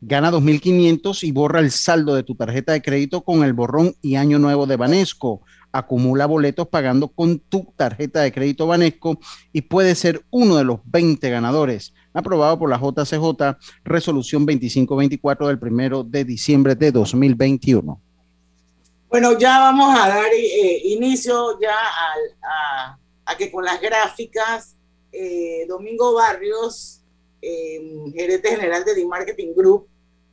[0.00, 4.14] Gana 2.500 y borra el saldo de tu tarjeta de crédito con el borrón y
[4.14, 5.42] año nuevo de Banesco.
[5.72, 9.18] Acumula boletos pagando con tu tarjeta de crédito Banesco
[9.52, 15.58] y puede ser uno de los 20 ganadores aprobado por la JCJ, resolución 2524 del
[15.58, 18.00] primero de diciembre de 2021.
[19.08, 21.76] Bueno, ya vamos a dar eh, inicio ya
[23.26, 24.76] a, que con las gráficas,
[25.12, 27.00] eh, Domingo Barrios,
[27.40, 29.88] em, gerente general de The Marketing Group,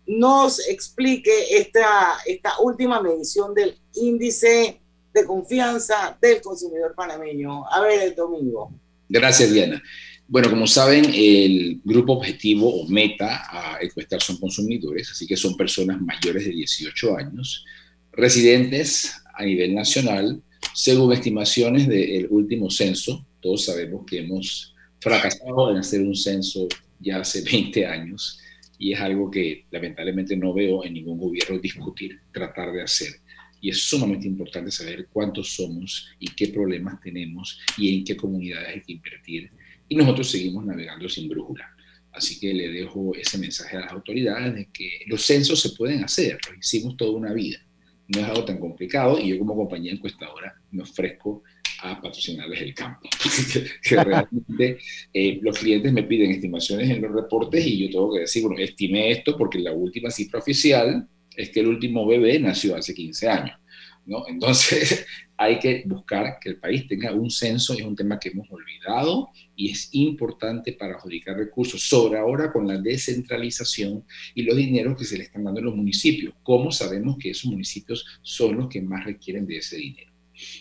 [0.08, 4.82] nos explique esta, esta última medición del índice
[5.18, 7.68] de confianza del consumidor panameño.
[7.70, 8.72] A ver, Domingo.
[9.10, 9.82] Gracias, Diana.
[10.28, 15.56] Bueno, como saben, el grupo objetivo o meta a encuestar son consumidores, así que son
[15.56, 17.66] personas mayores de 18 años,
[18.12, 20.42] residentes a nivel nacional,
[20.74, 23.26] según estimaciones del último censo.
[23.40, 26.68] Todos sabemos que hemos fracasado en hacer un censo
[27.00, 28.40] ya hace 20 años
[28.78, 33.22] y es algo que lamentablemente no veo en ningún gobierno discutir, tratar de hacer.
[33.62, 38.70] Y es sumamente importante saber cuántos somos y qué problemas tenemos y en qué comunidades
[38.70, 39.52] hay que invertir
[39.90, 41.70] y nosotros seguimos navegando sin brújula.
[42.12, 46.04] Así que le dejo ese mensaje a las autoridades de que los censos se pueden
[46.04, 47.60] hacer, lo hicimos toda una vida.
[48.08, 51.44] No es algo tan complicado y yo como compañía encuestadora me ofrezco
[51.82, 53.08] a patrocinarles el campo.
[53.84, 54.80] que, realmente
[55.14, 58.58] eh, los clientes me piden estimaciones en los reportes y yo tengo que decir, bueno,
[58.58, 61.08] estimé esto porque la última cifra oficial
[61.38, 63.60] es que el último bebé nació hace 15 años.
[64.06, 64.28] ¿no?
[64.28, 65.06] Entonces,
[65.38, 69.30] hay que buscar que el país tenga un censo, es un tema que hemos olvidado
[69.56, 75.06] y es importante para adjudicar recursos, sobre ahora con la descentralización y los dineros que
[75.06, 76.34] se le están dando a los municipios.
[76.42, 80.12] ¿Cómo sabemos que esos municipios son los que más requieren de ese dinero?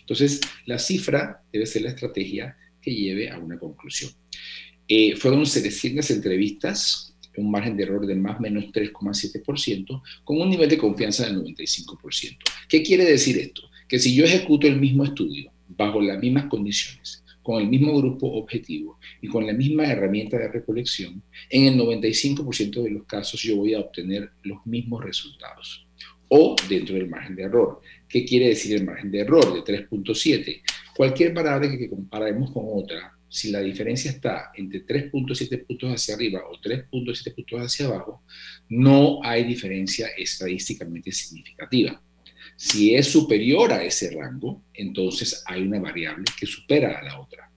[0.01, 4.11] Entonces, la cifra debe ser la estrategia que lleve a una conclusión.
[4.89, 10.51] Eh, fueron 700 entrevistas, un margen de error de más o menos 3,7%, con un
[10.51, 12.37] nivel de confianza del 95%.
[12.69, 13.63] ¿Qué quiere decir esto?
[13.89, 18.27] que si yo ejecuto el mismo estudio bajo las mismas condiciones, con el mismo grupo
[18.33, 23.57] objetivo y con la misma herramienta de recolección, en el 95% de los casos yo
[23.57, 25.87] voy a obtener los mismos resultados
[26.29, 27.81] o dentro del margen de error.
[28.09, 30.61] ¿Qué quiere decir el margen de error de 3.7?
[30.97, 36.41] Cualquier variable que comparemos con otra, si la diferencia está entre 3.7 puntos hacia arriba
[36.49, 38.23] o 3.7 puntos hacia abajo,
[38.71, 42.01] no hay diferencia estadísticamente significativa.
[42.57, 47.51] Si es superior a ese rango, entonces hay una variable que supera a la otra.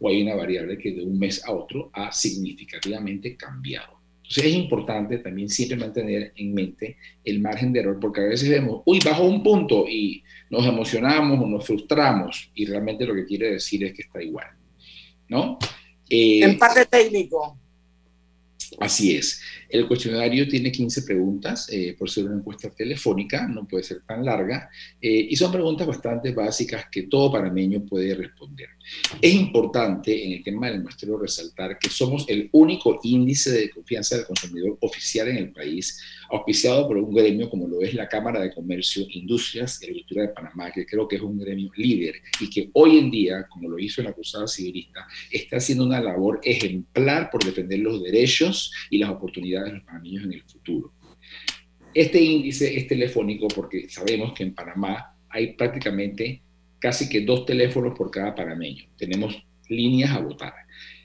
[0.00, 4.00] O hay una variable que de un mes a otro ha significativamente cambiado.
[4.22, 8.48] Entonces es importante también siempre mantener en mente el margen de error, porque a veces
[8.48, 13.26] vemos, uy, bajo un punto y nos emocionamos o nos frustramos, y realmente lo que
[13.26, 14.57] quiere decir es que está igual.
[15.28, 15.58] ¿No?
[16.08, 17.58] Eh, Empate técnico.
[18.80, 19.40] Así es.
[19.68, 24.24] El cuestionario tiene 15 preguntas, eh, por ser una encuesta telefónica, no puede ser tan
[24.24, 28.68] larga, eh, y son preguntas bastante básicas que todo panameño puede responder.
[29.20, 34.16] Es importante en el tema del muestreo resaltar que somos el único índice de confianza
[34.16, 36.00] del consumidor oficial en el país,
[36.30, 40.28] auspiciado por un gremio como lo es la Cámara de Comercio, Industrias y Agricultura de
[40.28, 43.78] Panamá, que creo que es un gremio líder y que hoy en día, como lo
[43.78, 48.98] hizo en la cruzada civilista, está haciendo una labor ejemplar por defender los derechos y
[48.98, 50.92] las oportunidades de los panameños en el futuro.
[51.94, 56.42] Este índice es telefónico porque sabemos que en Panamá hay prácticamente
[56.78, 58.84] casi que dos teléfonos por cada panameño.
[58.96, 60.54] Tenemos líneas a votar.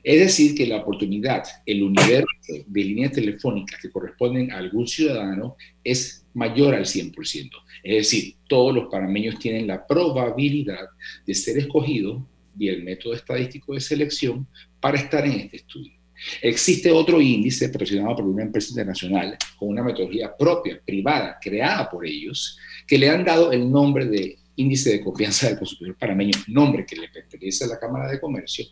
[0.03, 2.27] Es decir, que la oportunidad, el universo
[2.67, 7.49] de líneas telefónicas que corresponden a algún ciudadano es mayor al 100%.
[7.83, 10.89] Es decir, todos los panameños tienen la probabilidad
[11.25, 12.21] de ser escogidos
[12.55, 14.47] vía el método estadístico de selección
[14.79, 15.93] para estar en este estudio.
[16.41, 22.05] Existe otro índice presionado por una empresa internacional con una metodología propia, privada, creada por
[22.05, 22.57] ellos,
[22.87, 26.95] que le han dado el nombre de índice de confianza del consumidor panameño, nombre que
[26.95, 28.65] le pertenece a la Cámara de Comercio,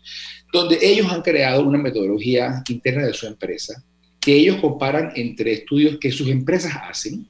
[0.54, 3.84] donde ellos han creado una metodología interna de su empresa
[4.20, 7.28] que ellos comparan entre estudios que sus empresas hacen,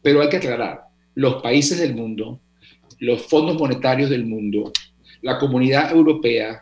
[0.00, 0.82] pero hay que aclarar,
[1.14, 2.40] los países del mundo,
[3.00, 4.72] los fondos monetarios del mundo,
[5.22, 6.60] la comunidad europea,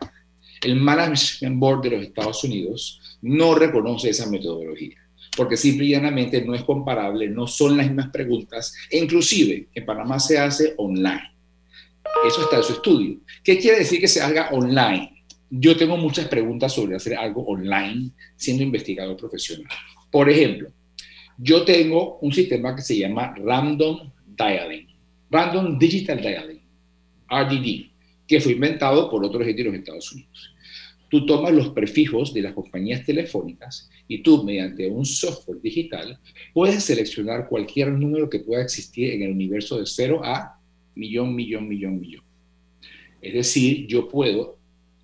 [0.63, 4.97] el Management Board de los Estados Unidos no reconoce esa metodología
[5.39, 9.87] porque simple y llanamente no es comparable, no son las mismas preguntas, e inclusive en
[9.87, 11.31] Panamá se hace online.
[12.27, 13.21] Eso está en su estudio.
[13.45, 15.23] ¿Qué quiere decir que se haga online?
[15.49, 19.73] Yo tengo muchas preguntas sobre hacer algo online siendo investigador profesional.
[20.11, 20.71] Por ejemplo,
[21.37, 24.89] yo tengo un sistema que se llama Random Dialing,
[25.31, 26.63] Random Digital Dialing,
[27.31, 27.93] RDD,
[28.29, 30.55] que fue inventado por otro gente de los Estados Unidos.
[31.09, 36.21] Tú tomas los prefijos de las compañías telefónicas y tú, mediante un software digital,
[36.53, 40.61] puedes seleccionar cualquier número que pueda existir en el universo de 0 a
[40.95, 42.25] millón, millón, millón, millón.
[43.23, 44.59] Es decir, yo puedo,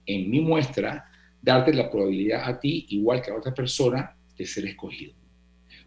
[0.05, 1.07] en mi muestra,
[1.41, 5.15] darte la probabilidad a ti, igual que a otra persona, de ser escogido.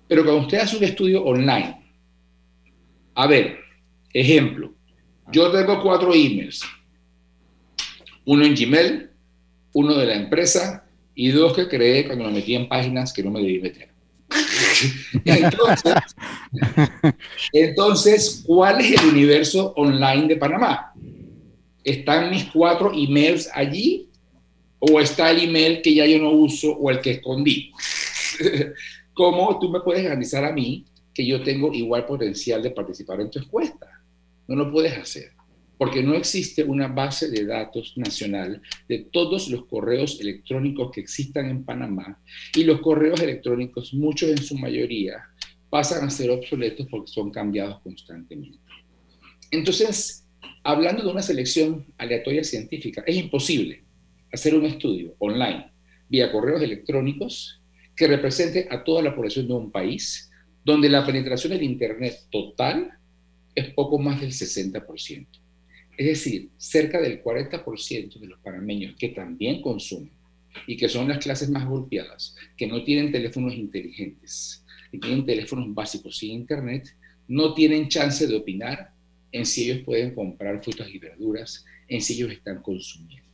[0.08, 1.86] Pero cuando usted hace un estudio online,
[3.14, 3.58] a ver,
[4.14, 4.74] ejemplo,
[5.32, 6.64] yo tengo cuatro emails,
[8.28, 9.10] uno en Gmail,
[9.74, 13.32] uno de la empresa y dos que creé cuando me metí en páginas que no
[13.32, 13.90] me debí meter.
[15.24, 15.94] entonces,
[17.54, 20.92] entonces, ¿cuál es el universo online de Panamá?
[21.86, 24.10] ¿Están mis cuatro emails allí?
[24.80, 27.72] ¿O está el email que ya yo no uso o el que escondí?
[29.14, 33.32] ¿Cómo tú me puedes garantizar a mí que yo tengo igual potencial de participar en
[33.32, 33.88] tu encuesta?
[34.50, 35.37] No lo puedes hacer
[35.78, 41.50] porque no existe una base de datos nacional de todos los correos electrónicos que existan
[41.50, 42.20] en Panamá
[42.56, 45.24] y los correos electrónicos, muchos en su mayoría,
[45.70, 48.60] pasan a ser obsoletos porque son cambiados constantemente.
[49.52, 50.26] Entonces,
[50.64, 53.84] hablando de una selección aleatoria científica, es imposible
[54.32, 55.72] hacer un estudio online
[56.10, 57.62] vía correos electrónicos
[57.96, 60.32] que represente a toda la población de un país
[60.64, 62.92] donde la penetración del Internet total
[63.56, 65.28] es poco más del 60%.
[65.98, 70.12] Es decir, cerca del 40% de los panameños que también consumen
[70.68, 75.74] y que son las clases más golpeadas, que no tienen teléfonos inteligentes y tienen teléfonos
[75.74, 76.96] básicos sin internet,
[77.28, 78.92] no tienen chance de opinar
[79.32, 83.27] en si ellos pueden comprar frutas y verduras, en si ellos están consumiendo.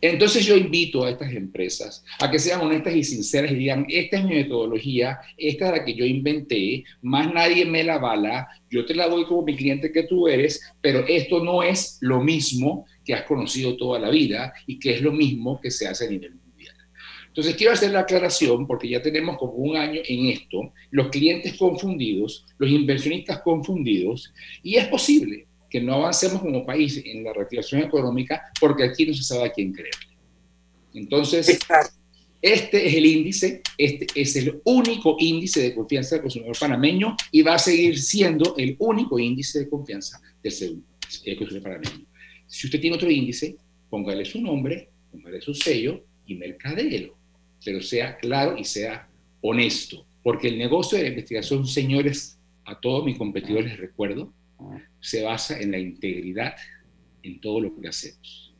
[0.00, 4.18] Entonces yo invito a estas empresas a que sean honestas y sinceras y digan, esta
[4.18, 8.84] es mi metodología, esta es la que yo inventé, más nadie me la avala, yo
[8.84, 12.86] te la doy como mi cliente que tú eres, pero esto no es lo mismo
[13.04, 16.10] que has conocido toda la vida y que es lo mismo que se hace a
[16.10, 16.74] nivel mundial.
[17.28, 21.54] Entonces quiero hacer la aclaración porque ya tenemos como un año en esto, los clientes
[21.54, 24.32] confundidos, los inversionistas confundidos,
[24.62, 29.14] y es posible que no avancemos como país en la reactivación económica porque aquí no
[29.14, 29.94] se sabe a quién creer.
[30.94, 31.58] Entonces,
[32.40, 37.42] este es el índice, este es el único índice de confianza del consumidor panameño y
[37.42, 40.82] va a seguir siendo el único índice de confianza del
[41.36, 42.06] consumidor panameño.
[42.46, 43.56] Si usted tiene otro índice,
[43.90, 47.16] póngale su nombre, póngale su sello y mercadelo,
[47.64, 49.08] pero sea claro y sea
[49.40, 54.32] honesto, porque el negocio de la investigación, señores, a todos mis competidores les recuerdo,
[55.00, 56.54] se basa en la integridad
[57.22, 58.54] en todo lo que hacemos.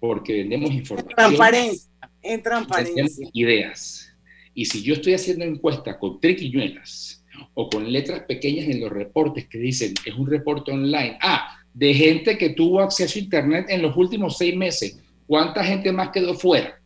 [0.00, 1.14] Porque vendemos información.
[1.16, 1.90] Transparencia.
[2.22, 3.28] En transparencia.
[3.32, 4.12] Ideas.
[4.54, 7.24] Y si yo estoy haciendo encuestas con triquiñuelas
[7.54, 11.94] o con letras pequeñas en los reportes que dicen es un reporte online, ah, de
[11.94, 16.34] gente que tuvo acceso a Internet en los últimos seis meses, ¿cuánta gente más quedó
[16.34, 16.80] fuera?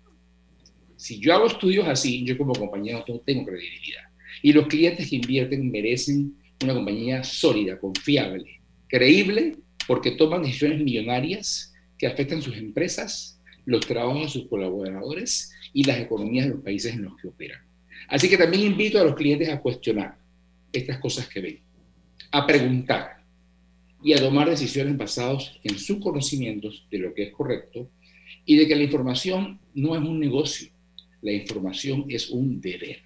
[0.97, 4.03] Si yo hago estudios así, yo como compañero no tengo credibilidad.
[4.43, 6.35] Y los clientes que invierten merecen
[6.65, 9.57] una compañía sólida, confiable, creíble,
[9.87, 15.99] porque toman decisiones millonarias que afectan sus empresas, los trabajos de sus colaboradores y las
[15.99, 17.61] economías de los países en los que operan.
[18.09, 20.19] Así que también invito a los clientes a cuestionar
[20.73, 21.61] estas cosas que ven,
[22.31, 23.23] a preguntar
[24.03, 27.89] y a tomar decisiones basadas en sus conocimientos de lo que es correcto
[28.45, 30.71] y de que la información no es un negocio,
[31.21, 33.03] la información es un deber.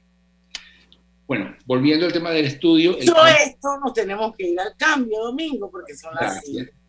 [1.26, 2.94] Bueno, volviendo al tema del estudio.
[2.94, 6.40] Dicho esto, nos tenemos que ir al cambio domingo porque son las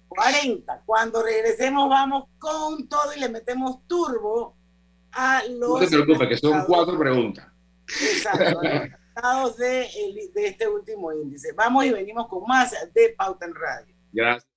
[0.08, 0.84] 40.
[0.86, 4.56] Cuando regresemos, vamos con todo y le metemos turbo
[5.12, 5.70] a los.
[5.70, 7.48] No te preocupes, que son cuatro preguntas.
[7.88, 9.88] Exacto, resultados de,
[10.34, 11.54] de este último índice.
[11.54, 13.96] Vamos y venimos con más de Pauta en Radio.
[14.12, 14.57] Gracias.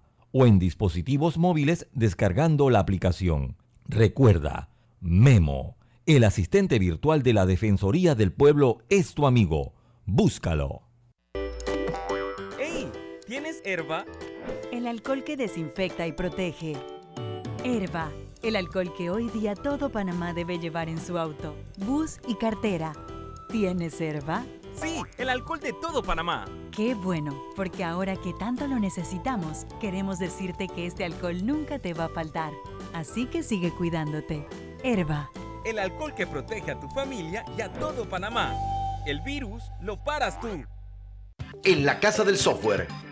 [0.31, 3.57] o en dispositivos móviles descargando la aplicación.
[3.87, 4.69] Recuerda,
[4.99, 9.73] Memo, el asistente virtual de la Defensoría del Pueblo es tu amigo.
[10.05, 10.83] Búscalo.
[12.59, 12.89] ¡Ey!
[13.25, 14.05] ¿Tienes herba?
[14.71, 16.75] El alcohol que desinfecta y protege.
[17.63, 18.11] Herba,
[18.41, 22.93] el alcohol que hoy día todo Panamá debe llevar en su auto, bus y cartera.
[23.49, 24.45] ¿Tienes herba?
[24.75, 26.45] Sí, el alcohol de todo Panamá.
[26.71, 31.93] Qué bueno, porque ahora que tanto lo necesitamos, queremos decirte que este alcohol nunca te
[31.93, 32.53] va a faltar.
[32.93, 34.47] Así que sigue cuidándote.
[34.81, 35.29] Herba.
[35.65, 38.55] El alcohol que protege a tu familia y a todo Panamá.
[39.05, 40.63] El virus lo paras tú.
[41.65, 42.87] En la Casa del Software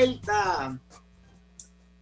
[0.00, 0.80] vuelta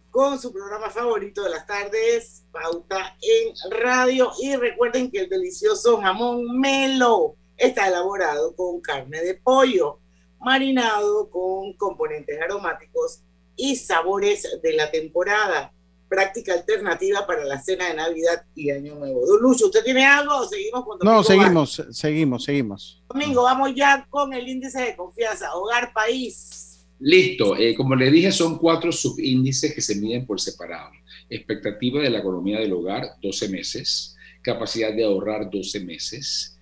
[0.09, 4.31] con su programa favorito de las tardes, Pauta en Radio.
[4.41, 9.99] Y recuerden que el delicioso jamón Melo está elaborado con carne de pollo,
[10.39, 13.21] marinado con componentes aromáticos
[13.57, 15.73] y sabores de la temporada.
[16.07, 19.27] Práctica alternativa para la cena de Navidad y Año Nuevo.
[19.27, 23.03] Don Lucho, ¿usted tiene algo seguimos con No, seguimos, seguimos, seguimos.
[23.09, 25.53] Domingo, vamos ya con el índice de confianza.
[25.53, 26.68] Hogar País.
[26.99, 27.55] Listo.
[27.57, 30.91] Eh, como le dije, son cuatro subíndices que se miden por separado.
[31.29, 34.15] Expectativa de la economía del hogar, 12 meses.
[34.41, 36.59] Capacidad de ahorrar, 12 meses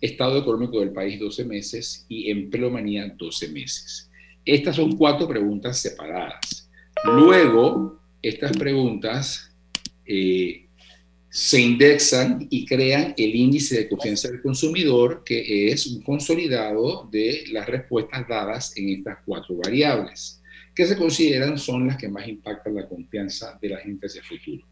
[0.00, 4.10] estado económico del país 12 meses y empleomanía 12 meses.
[4.44, 6.70] Estas son cuatro preguntas separadas.
[7.04, 9.54] Luego, estas preguntas
[10.06, 10.66] eh,
[11.30, 17.44] se indexan y crean el índice de confianza del consumidor, que es un consolidado de
[17.52, 20.42] las respuestas dadas en estas cuatro variables,
[20.74, 24.26] que se consideran son las que más impactan la confianza de la gente hacia el
[24.26, 24.66] futuro.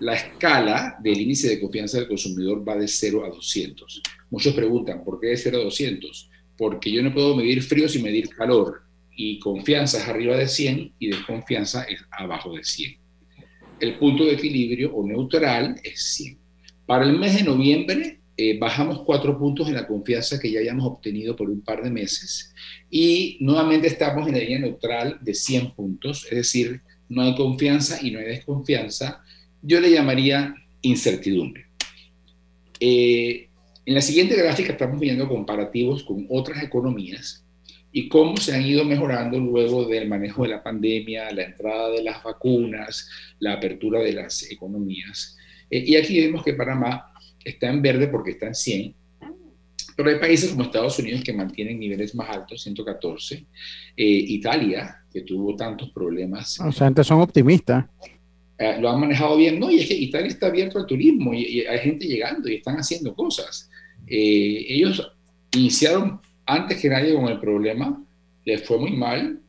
[0.00, 4.02] La escala del índice de confianza del consumidor va de 0 a 200.
[4.30, 6.30] Muchos preguntan, ¿por qué de 0 a 200?
[6.56, 8.82] Porque yo no puedo medir frío sin medir calor.
[9.16, 13.07] Y confianza es arriba de 100 y desconfianza es abajo de 100.
[13.80, 16.38] El punto de equilibrio o neutral es 100.
[16.86, 20.86] Para el mes de noviembre eh, bajamos cuatro puntos en la confianza que ya hayamos
[20.86, 22.54] obtenido por un par de meses
[22.90, 27.98] y nuevamente estamos en la línea neutral de 100 puntos, es decir, no hay confianza
[28.00, 29.22] y no hay desconfianza,
[29.60, 31.66] yo le llamaría incertidumbre.
[32.80, 33.48] Eh,
[33.84, 37.44] en la siguiente gráfica estamos viendo comparativos con otras economías
[37.92, 42.02] y cómo se han ido mejorando luego del manejo de la pandemia, la entrada de
[42.02, 43.08] las vacunas,
[43.38, 45.36] la apertura de las economías.
[45.70, 47.12] Eh, y aquí vemos que Panamá
[47.44, 48.94] está en verde porque está en 100,
[49.98, 53.44] pero hay países como Estados Unidos que mantienen niveles más altos, 114, eh,
[53.96, 56.60] Italia, que tuvo tantos problemas.
[56.60, 57.84] O sea, antes son optimistas.
[58.58, 59.58] Eh, lo han manejado bien.
[59.58, 62.76] No, y es que Italia está abierto al turismo y, hay gente llegando y están
[62.76, 63.68] haciendo cosas.
[64.06, 65.10] Eh, ellos
[65.56, 68.02] iniciaron antes que nadie con el problema,
[68.44, 69.40] les fue muy mal,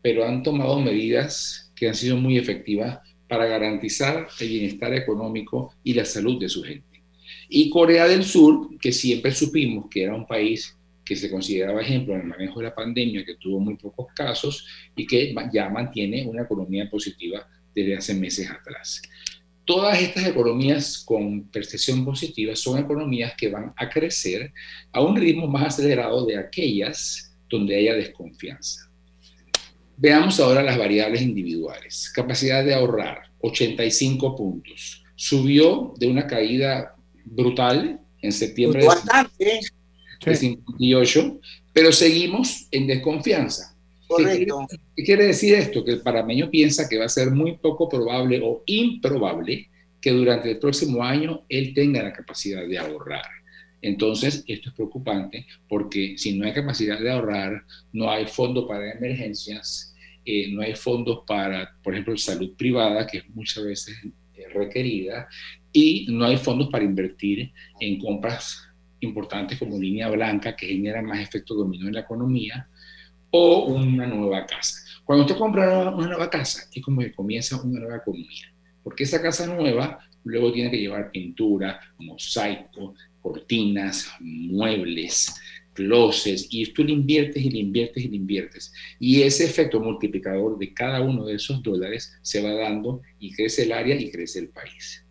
[0.00, 2.98] pero han tomado medidas que han sido muy efectivas
[3.28, 7.02] para garantizar el bienestar económico y la salud de su gente.
[7.50, 12.14] Y Corea del Sur, que siempre supimos que era un país que se consideraba ejemplo
[12.14, 16.26] en el manejo de la pandemia, que tuvo muy pocos casos y que ya mantiene
[16.26, 19.02] una economía positiva desde hace meses atrás.
[19.66, 24.52] Todas estas economías con percepción positiva son economías que van a crecer
[24.92, 28.88] a un ritmo más acelerado de aquellas donde haya desconfianza.
[29.96, 32.12] Veamos ahora las variables individuales.
[32.14, 35.04] Capacidad de ahorrar, 85 puntos.
[35.16, 36.94] Subió de una caída
[37.24, 38.86] brutal en septiembre
[39.38, 39.60] de,
[40.24, 41.40] de 58,
[41.72, 43.75] pero seguimos en desconfianza.
[44.06, 44.66] Correcto.
[44.96, 45.84] ¿Qué quiere, decir esto?
[45.84, 49.68] Que el parameño piensa que va a ser muy poco probable o improbable
[50.00, 53.26] que durante el próximo año él tenga la capacidad de ahorrar.
[53.82, 58.92] Entonces, esto es preocupante porque si no hay capacidad de ahorrar, no hay fondo para
[58.92, 59.94] emergencias,
[60.24, 63.96] eh, no hay fondos para, por ejemplo, salud privada, que es muchas veces
[64.34, 65.28] eh, requerida,
[65.72, 68.62] y no hay fondos para invertir en compras
[69.00, 72.68] importantes como línea blanca, que generan más efecto dominó en la economía,
[73.36, 74.82] o una nueva casa.
[75.04, 79.20] Cuando usted compra una nueva casa, es como que comienza una nueva economía, porque esa
[79.20, 85.34] casa nueva luego tiene que llevar pintura, mosaico, cortinas, muebles,
[85.74, 88.72] closets, y tú le inviertes y le inviertes y le inviertes.
[88.98, 93.64] Y ese efecto multiplicador de cada uno de esos dólares se va dando y crece
[93.64, 95.04] el área y crece el país.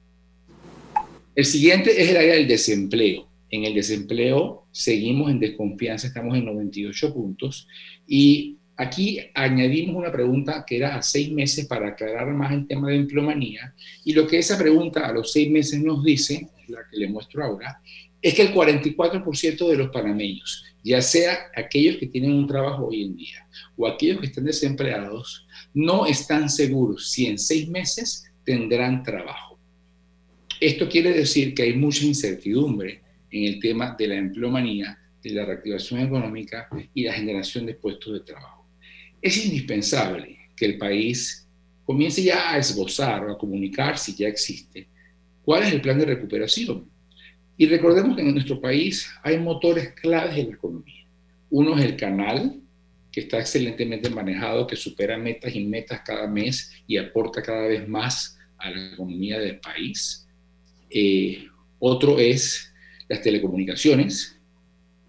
[1.36, 3.30] El siguiente es el área del desempleo.
[3.51, 7.67] En el desempleo seguimos en desconfianza, estamos en 98 puntos
[8.08, 12.89] y aquí añadimos una pregunta que era a seis meses para aclarar más el tema
[12.89, 16.97] de empleomanía y lo que esa pregunta a los seis meses nos dice, la que
[16.97, 17.82] le muestro ahora,
[18.22, 23.03] es que el 44% de los panameños, ya sea aquellos que tienen un trabajo hoy
[23.03, 23.47] en día
[23.78, 29.60] o aquellos que están desempleados, no están seguros si en seis meses tendrán trabajo.
[30.60, 34.97] Esto quiere decir que hay mucha incertidumbre en el tema de la empleomanía,
[35.32, 38.65] la reactivación económica y la generación de puestos de trabajo.
[39.21, 41.47] Es indispensable que el país
[41.86, 44.88] comience ya a esbozar o a comunicar, si ya existe,
[45.43, 46.89] cuál es el plan de recuperación.
[47.57, 51.05] Y recordemos que en nuestro país hay motores claves en la economía.
[51.49, 52.59] Uno es el canal,
[53.11, 57.88] que está excelentemente manejado, que supera metas y metas cada mes y aporta cada vez
[57.88, 60.28] más a la economía del país.
[60.89, 61.47] Eh,
[61.80, 62.73] otro es
[63.07, 64.34] las telecomunicaciones,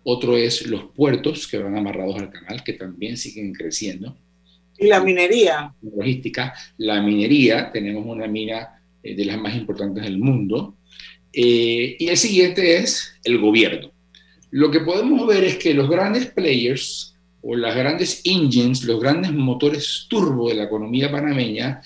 [0.08, 4.16] otro es los puertos que van amarrados al canal, que también siguen creciendo.
[4.78, 5.74] Y la minería.
[5.82, 10.76] Logística, la minería, tenemos una mina eh, de las más importantes del mundo.
[11.32, 13.90] Eh, y el siguiente es el gobierno.
[14.52, 19.32] lo que podemos ver es que los grandes players o las grandes engines, los grandes
[19.32, 21.82] motores turbo de la economía panameña,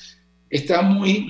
[0.51, 1.29] están muy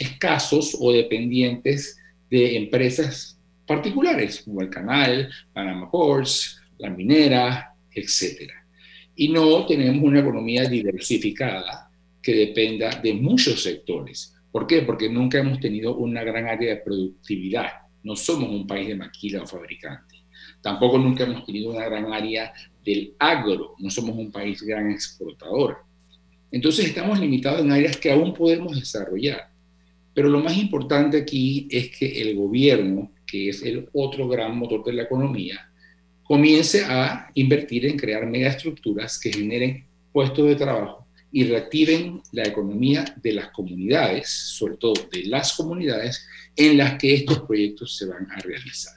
[0.00, 1.96] escasos o dependientes
[2.28, 3.33] de empresas
[3.66, 8.50] particulares, como el canal, Panama Ports, la minera, etc.
[9.16, 11.90] Y no tenemos una economía diversificada
[12.22, 14.34] que dependa de muchos sectores.
[14.50, 14.82] ¿Por qué?
[14.82, 17.68] Porque nunca hemos tenido una gran área de productividad.
[18.02, 20.24] No somos un país de maquila o fabricante.
[20.62, 22.52] Tampoco nunca hemos tenido una gran área
[22.84, 23.74] del agro.
[23.78, 25.78] No somos un país gran exportador.
[26.50, 29.50] Entonces estamos limitados en áreas que aún podemos desarrollar.
[30.14, 34.84] Pero lo más importante aquí es que el gobierno, que es el otro gran motor
[34.84, 35.68] de la economía,
[36.22, 43.04] comience a invertir en crear megaestructuras que generen puestos de trabajo y reactiven la economía
[43.20, 46.24] de las comunidades, sobre todo de las comunidades
[46.54, 48.94] en las que estos proyectos se van a realizar.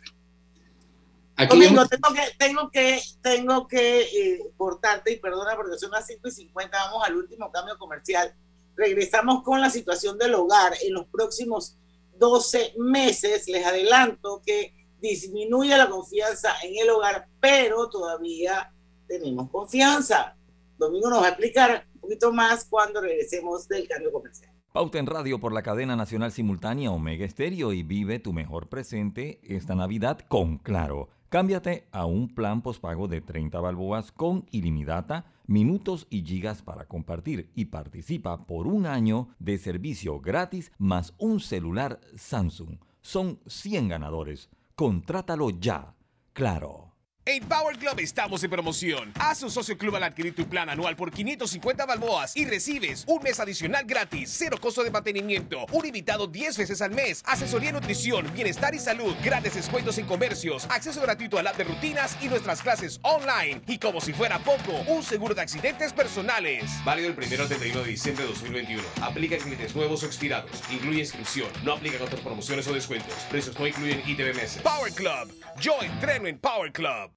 [1.49, 6.27] Domingo, tengo que, tengo que, tengo que eh, cortarte y perdona porque son las 5
[6.27, 8.31] y 50, vamos al último cambio comercial
[8.75, 11.75] regresamos con la situación del hogar en los próximos
[12.17, 13.47] 12 meses.
[13.47, 18.73] Les adelanto que disminuye la confianza en el hogar, pero todavía
[19.07, 20.35] tenemos confianza.
[20.77, 24.51] Domingo nos va a explicar un poquito más cuando regresemos del cambio comercial.
[24.71, 29.39] Pauta en radio por la cadena nacional simultánea Omega Estéreo y vive tu mejor presente
[29.43, 31.09] esta Navidad con Claro.
[31.29, 37.51] Cámbiate a un plan postpago de 30 balboas con ilimitada minutos y gigas para compartir
[37.53, 42.77] y participa por un año de servicio gratis más un celular Samsung.
[43.01, 44.49] Son 100 ganadores.
[44.75, 45.95] Contrátalo ya.
[46.31, 46.86] Claro.
[47.29, 49.11] En Power Club estamos en promoción.
[49.19, 53.21] Haz un socio club al adquirir tu plan anual por 550 balboas y recibes un
[53.21, 58.33] mes adicional gratis, cero costo de mantenimiento, un invitado 10 veces al mes, asesoría nutrición,
[58.33, 62.61] bienestar y salud, grandes descuentos en comercios, acceso gratuito al app de rutinas y nuestras
[62.61, 63.61] clases online.
[63.67, 66.63] Y como si fuera poco, un seguro de accidentes personales.
[66.85, 68.81] Válido el primero al 31 de diciembre de 2021.
[69.01, 70.49] Aplica en clientes nuevos o expirados.
[70.71, 71.49] Incluye inscripción.
[71.65, 73.13] No aplica otras promociones o descuentos.
[73.29, 74.59] Precios no incluyen ITBMS.
[74.63, 75.35] Power Club.
[75.59, 77.16] Yo entreno en Power Club.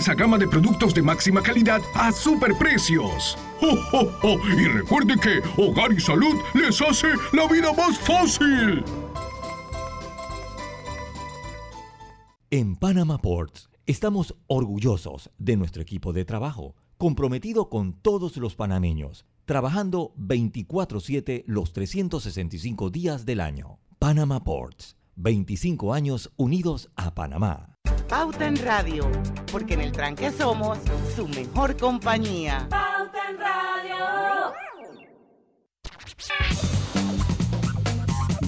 [0.00, 3.36] extensa gama de productos de máxima calidad a superprecios.
[3.60, 8.82] ¡Oh, Y recuerde que Hogar y Salud les hace la vida más fácil.
[12.50, 19.26] En Panama Ports estamos orgullosos de nuestro equipo de trabajo, comprometido con todos los panameños,
[19.44, 23.78] trabajando 24/7 los 365 días del año.
[23.98, 27.69] Panama Ports, 25 años unidos a Panamá.
[28.10, 29.08] Pauta en Radio,
[29.52, 30.78] porque en el tranque somos
[31.14, 32.66] su mejor compañía.
[32.68, 34.52] Pauta en Radio.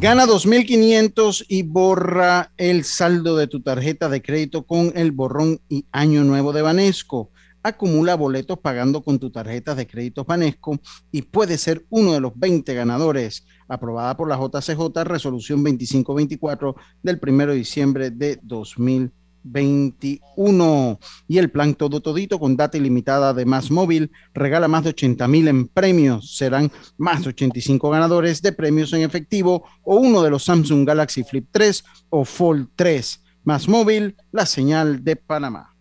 [0.01, 5.87] Gana 2.500 y borra el saldo de tu tarjeta de crédito con el borrón y
[5.93, 7.31] año nuevo de Banesco.
[7.63, 10.81] Acumula boletos pagando con tu tarjeta de crédito Banesco
[11.13, 13.47] y puede ser uno de los 20 ganadores.
[13.69, 19.22] Aprobada por la JCJ, resolución 2524 del 1 de diciembre de 2020.
[19.43, 20.99] 21.
[21.29, 25.29] Y el plan Todo Todito con data ilimitada de Más Móvil regala más de 80
[25.29, 26.37] mil en premios.
[26.37, 31.25] Serán más de 85 ganadores de premios en efectivo o uno de los Samsung Galaxy
[31.25, 33.21] Flip 3 o Fold 3.
[33.45, 35.75] Más Móvil, la señal de Panamá.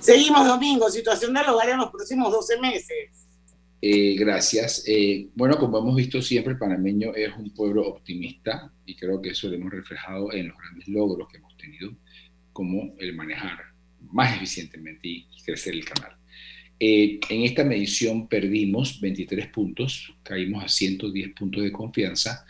[0.00, 0.90] Seguimos, Domingo.
[0.90, 3.28] Situación del hogar en los próximos 12 meses.
[3.80, 4.82] Eh, gracias.
[4.86, 9.30] Eh, bueno, como hemos visto siempre, el panameño es un pueblo optimista y creo que
[9.30, 11.92] eso lo hemos reflejado en los grandes logros que hemos tenido
[12.58, 13.56] como el manejar
[14.10, 16.16] más eficientemente y, crecer el canal.
[16.80, 22.44] Eh, en esta medición perdimos 23 puntos, caímos a 110 puntos de confianza,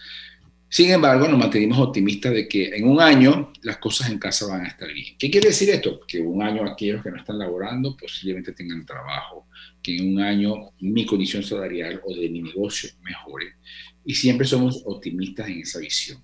[0.70, 4.64] Sin embargo, nos mantenimos optimistas de que en un año las cosas en casa van
[4.64, 5.14] a estar bien.
[5.18, 6.00] ¿Qué quiere decir esto?
[6.06, 9.46] Que un año aquellos que no están laborando posiblemente tengan trabajo,
[9.82, 13.56] que en un año mi condición salarial o de mi negocio mejore.
[14.04, 16.18] Y siempre somos optimistas en esa visión.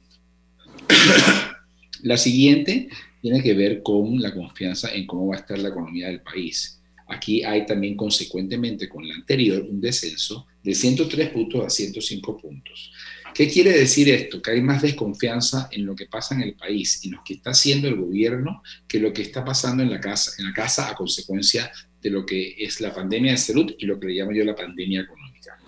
[2.02, 2.88] la siguiente
[3.24, 6.78] tiene que ver con la confianza en cómo va a estar la economía del país.
[7.08, 12.92] Aquí hay también consecuentemente con la anterior un descenso de 103 puntos a 105 puntos.
[13.32, 14.42] ¿Qué quiere decir esto?
[14.42, 17.52] Que hay más desconfianza en lo que pasa en el país y lo que está
[17.52, 20.94] haciendo el gobierno que lo que está pasando en la casa, en la casa a
[20.94, 21.72] consecuencia
[22.02, 24.54] de lo que es la pandemia de salud y lo que le llamo yo la
[24.54, 25.58] pandemia económica.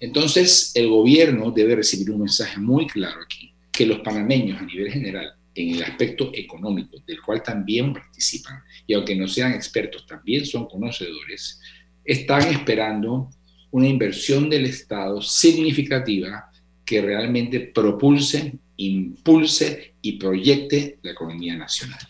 [0.00, 4.90] Entonces, el gobierno debe recibir un mensaje muy claro aquí, que los panameños a nivel
[4.90, 10.44] general, en el aspecto económico, del cual también participan, y aunque no sean expertos, también
[10.44, 11.60] son conocedores,
[12.04, 13.30] están esperando
[13.70, 16.50] una inversión del Estado significativa
[16.84, 22.00] que realmente propulse, impulse y proyecte la economía nacional.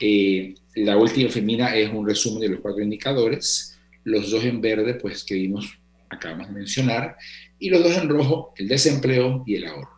[0.00, 4.94] Eh, la última femina es un resumen de los cuatro indicadores, los dos en verde,
[4.94, 5.78] pues que vimos,
[6.08, 7.16] acabamos de mencionar,
[7.58, 9.91] y los dos en rojo, el desempleo y el ahorro.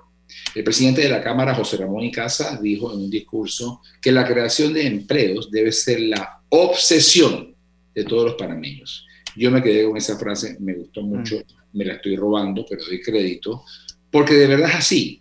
[0.54, 4.72] El presidente de la Cámara, José Ramón Icaza, dijo en un discurso que la creación
[4.72, 7.54] de empleos debe ser la obsesión
[7.94, 9.06] de todos los panameños.
[9.36, 13.00] Yo me quedé con esa frase, me gustó mucho, me la estoy robando, pero doy
[13.00, 13.64] crédito,
[14.10, 15.20] porque de verdad es así.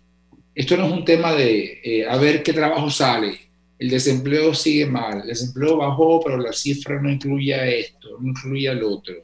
[0.54, 3.44] Esto no es un tema de eh, a ver qué trabajo sale,
[3.78, 8.30] el desempleo sigue mal, el desempleo bajó, pero la cifra no incluye a esto, no
[8.30, 9.14] incluye al otro.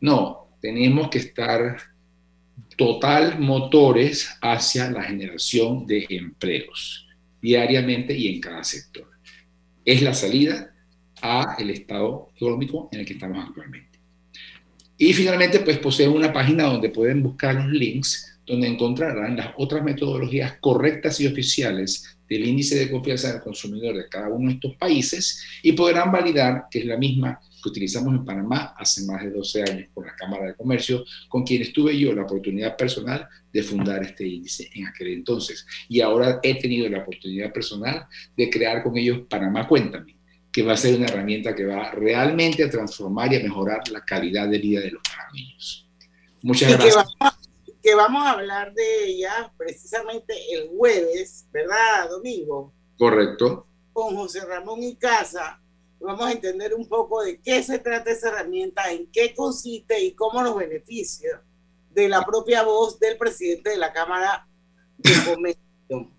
[0.00, 1.76] No, tenemos que estar
[2.76, 7.06] total motores hacia la generación de empleos
[7.40, 9.08] diariamente y en cada sector.
[9.84, 10.74] Es la salida
[11.20, 13.98] a el estado económico en el que estamos actualmente.
[14.96, 19.82] Y finalmente, pues posee una página donde pueden buscar los links, donde encontrarán las otras
[19.82, 24.76] metodologías correctas y oficiales del índice de confianza del consumidor de cada uno de estos
[24.76, 29.30] países y podrán validar que es la misma que utilizamos en Panamá hace más de
[29.30, 33.62] 12 años con la Cámara de Comercio, con quienes tuve yo la oportunidad personal de
[33.62, 35.66] fundar este índice en aquel entonces.
[35.88, 38.06] Y ahora he tenido la oportunidad personal
[38.36, 40.16] de crear con ellos Panamá Cuéntame,
[40.52, 44.04] que va a ser una herramienta que va realmente a transformar y a mejorar la
[44.04, 45.88] calidad de vida de los panameños.
[46.42, 46.94] Muchas gracias.
[46.94, 47.38] Que vamos,
[47.82, 52.74] que vamos, a hablar de ella precisamente el jueves, ¿verdad, Domingo?
[52.98, 53.66] Correcto.
[53.94, 55.60] Con José Ramón y Casa.
[56.04, 60.12] Vamos a entender un poco de qué se trata esa herramienta, en qué consiste y
[60.12, 61.42] cómo nos beneficia
[61.90, 64.46] de la propia voz del presidente de la Cámara
[64.98, 66.10] de Comercio.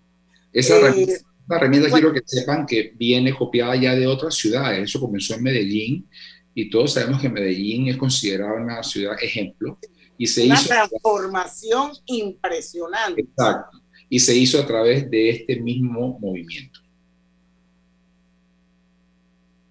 [0.52, 1.18] Esa eh,
[1.48, 4.82] herramienta quiero que sepan que viene copiada ya de otras ciudades.
[4.82, 6.08] Eso comenzó en Medellín
[6.54, 9.78] y todos sabemos que Medellín es considerada una ciudad ejemplo.
[10.18, 13.20] Y se una hizo, transformación impresionante.
[13.20, 13.78] Exacto.
[14.08, 16.75] Y se hizo a través de este mismo movimiento.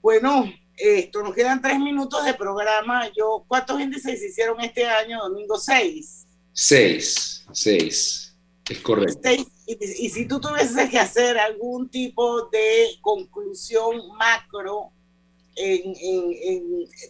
[0.05, 0.45] Bueno,
[0.77, 3.11] esto nos quedan tres minutos de programa.
[3.17, 5.57] Yo, ¿cuántos índices hicieron este año, domingo?
[5.57, 6.27] Seis.
[6.53, 8.37] Seis, seis.
[8.69, 9.19] Es correcto.
[9.23, 14.91] Seis y, si tú tuvieses que hacer algún tipo de conclusión macro
[15.55, 15.95] en,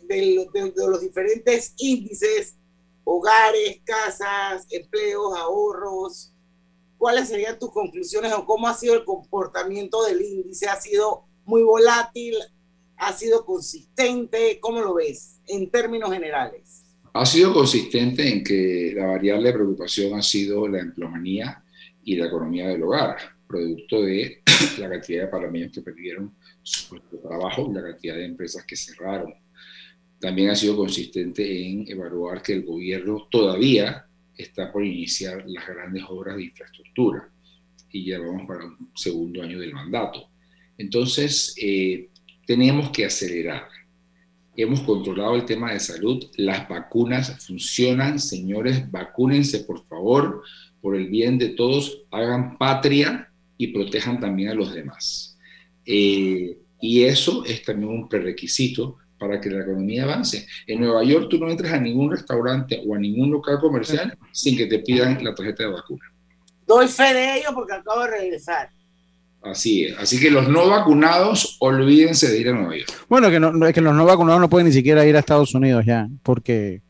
[0.03, 0.47] de,
[0.87, 2.55] los diferentes índices,
[3.03, 6.31] hogares, casas, empleos, ahorros,
[6.97, 10.69] ¿cuáles serían tus conclusiones o cómo ha sido el comportamiento del índice?
[10.69, 12.35] ¿Ha sido muy volátil?
[12.97, 14.59] ¿Ha sido consistente?
[14.59, 16.83] ¿Cómo lo ves en términos generales?
[17.13, 21.63] Ha sido consistente en que la variable de preocupación ha sido la empleomanía
[22.03, 23.17] y la economía del hogar,
[23.47, 24.41] producto de
[24.79, 29.33] la cantidad de panameños que perdieron su trabajo y la cantidad de empresas que cerraron.
[30.19, 34.05] También ha sido consistente en evaluar que el gobierno todavía
[34.37, 37.29] está por iniciar las grandes obras de infraestructura
[37.91, 40.29] y ya vamos para un segundo año del mandato.
[40.77, 42.09] Entonces, eh,
[42.45, 43.67] tenemos que acelerar.
[44.57, 50.43] Hemos controlado el tema de salud, las vacunas funcionan, señores, vacúnense por favor,
[50.81, 55.37] por el bien de todos, hagan patria y protejan también a los demás.
[55.85, 60.47] Eh, y eso es también un prerequisito para que la economía avance.
[60.67, 64.57] En Nueva York tú no entras a ningún restaurante o a ningún local comercial sin
[64.57, 66.13] que te pidan la tarjeta de vacuna.
[66.67, 68.69] Doy fe de ello porque acabo de regresar.
[69.45, 69.97] Así es.
[69.99, 73.05] Así que los no vacunados, olvídense de ir a Nueva York.
[73.07, 75.53] Bueno, que, no, es que los no vacunados no pueden ni siquiera ir a Estados
[75.53, 76.81] Unidos ya, porque,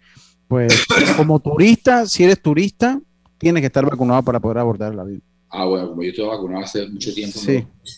[0.47, 0.85] pues,
[1.17, 2.99] como turista, si eres turista,
[3.37, 5.19] tienes que estar vacunado para poder abordar la vida.
[5.49, 7.39] Ah, bueno, como yo estuve vacunado hace mucho tiempo,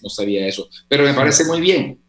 [0.02, 0.68] no, sabía eso.
[0.88, 2.00] Pero me parece muy bien,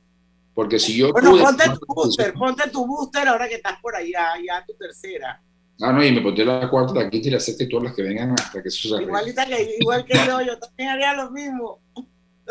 [0.55, 1.13] porque si yo...
[1.13, 5.43] Bueno, ponte tu booster, ponte tu booster ahora que estás por allá, ya tu tercera.
[5.81, 7.95] Ah, no, y me pondría la cuarta, la quinta y la sexta y todas las
[7.95, 9.03] que vengan hasta que eso se.
[9.03, 11.81] Igualita que, igual que yo, yo también haría lo mismo.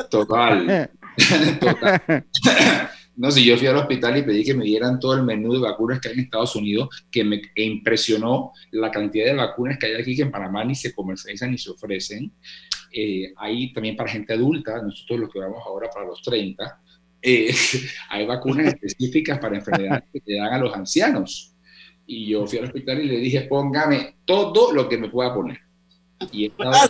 [0.10, 0.90] Total.
[1.60, 2.26] Total.
[3.18, 5.60] No, si yo fui al hospital y pedí que me dieran todo el menú de
[5.60, 9.96] vacunas que hay en Estados Unidos, que me impresionó la cantidad de vacunas que hay
[9.96, 12.32] aquí que en Panamá ni se comercializan ni se ofrecen.
[12.94, 16.80] Eh, hay también para gente adulta, nosotros los que vamos ahora para los 30,
[17.24, 17.52] eh,
[18.10, 21.56] hay vacunas específicas para enfermedades que le dan a los ancianos.
[22.06, 25.60] Y yo fui al hospital y le dije, póngame todo lo que me pueda poner.
[26.32, 26.90] Y estaba,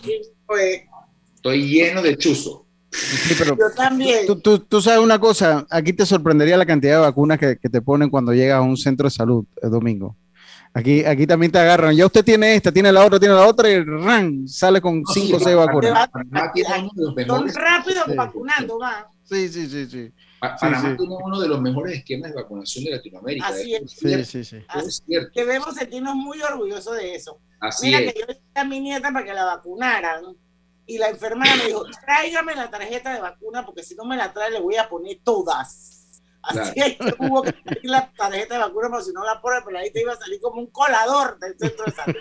[1.34, 2.67] estoy lleno de chuzo.
[2.98, 4.26] Sí, pero Yo también.
[4.26, 7.70] Tú, tú- tú sabes una cosa, aquí te sorprendería la cantidad de vacunas que, que
[7.70, 10.16] te ponen cuando llegas a un centro de salud el domingo.
[10.74, 11.96] Aquí, aquí también te agarran.
[11.96, 15.38] Ya usted tiene esta, tiene la otra, tiene la otra y ran, sale con cinco
[15.38, 16.08] o seis vacunas.
[16.10, 18.14] Panamá tiene uno de los Son rápidos Sí.
[18.16, 19.08] vacunando, va.
[19.24, 20.12] Sí, sí, sí, sí.
[20.40, 20.98] Pa- Sí, Panamá sí.
[20.98, 23.48] tiene uno de los mejores esquemas de vacunación de Latinoamérica.
[23.48, 23.92] Así es.
[23.92, 24.26] cierto.
[24.26, 24.66] Sí, sí, sí.
[24.76, 25.32] Eso es cierto.
[25.36, 27.40] Debemos sentirnos muy orgullosos de eso.
[27.60, 28.14] Así Mira es.
[28.14, 30.22] que yo le dije a mi nieta para que la vacunaran
[30.88, 34.34] y la enfermera me dijo, tráigame la tarjeta de vacuna porque si no me la
[34.34, 35.94] trae le voy a poner todas.
[36.42, 36.74] Así Claro.
[36.76, 39.78] es que hubo que pedir la tarjeta de vacuna porque si no la pone, pero
[39.80, 42.16] ahí te iba a salir como un colador del centro de salud.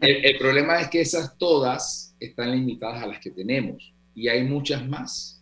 [0.00, 4.42] El, el problema es que esas todas están limitadas a las que tenemos y hay
[4.42, 5.38] muchas más.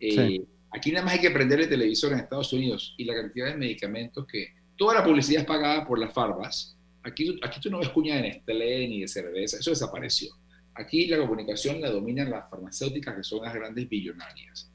[0.00, 0.46] Eh, Sí.
[0.76, 3.56] Aquí nada más hay que prender el televisor en Estados Unidos y la cantidad de
[3.56, 6.76] medicamentos que toda la publicidad es pagada por las farmas.
[7.04, 10.34] Aquí, aquí tú no ves cuña de Nestlé ni de cerveza, eso desapareció.
[10.74, 14.70] Aquí la comunicación la dominan las farmacéuticas que son las grandes billonarias.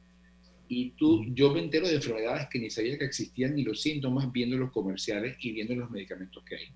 [0.68, 4.32] Y tú, yo me entero de enfermedades que ni sabía que existían ni los síntomas
[4.32, 6.74] viendo los comerciales y viendo los medicamentos que hay.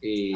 [0.00, 0.32] Eh,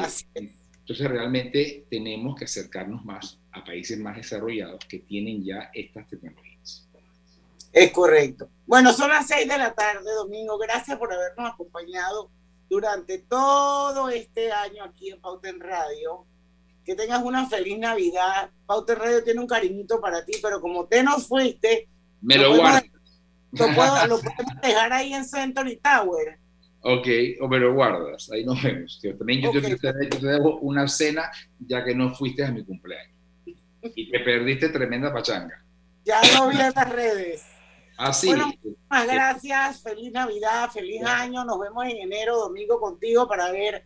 [0.79, 6.87] entonces realmente tenemos que acercarnos más a países más desarrollados que tienen ya estas tecnologías.
[7.73, 8.49] Es correcto.
[8.65, 10.57] Bueno, son las seis de la tarde, Domingo.
[10.57, 12.31] Gracias por habernos acompañado
[12.69, 16.25] durante todo este año aquí en Pauta en Radio.
[16.87, 18.49] Que tengas una feliz Navidad.
[18.65, 21.89] Pauta Radio tiene un cariñito para ti, pero como te nos fuiste,
[22.21, 22.87] Me Lo lo podemos- guardo.
[23.51, 26.39] lo, puedo- lo podemos dejar ahí en Century Tower.
[26.81, 27.07] Ok,
[27.41, 28.99] o me lo guardas, ahí nos vemos.
[29.03, 31.29] Yo también yo, te- debo una cena
[31.59, 33.15] ya que no fuiste a mi cumpleaños.
[33.93, 35.61] Y te perdiste tremenda pachanga.
[36.05, 37.43] Ya lo vi en las redes.
[37.97, 38.27] Así.
[38.27, 39.81] Bueno, muchas gracias.
[39.83, 41.43] Feliz Navidad, feliz año.
[41.43, 43.85] Nos vemos en enero, domingo contigo para ver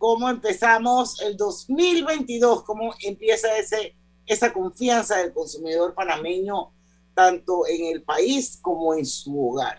[0.00, 3.94] cómo empezamos el 2022, cómo empieza ese,
[4.24, 6.72] esa confianza del consumidor panameño,
[7.14, 9.76] tanto en el país como en su hogar.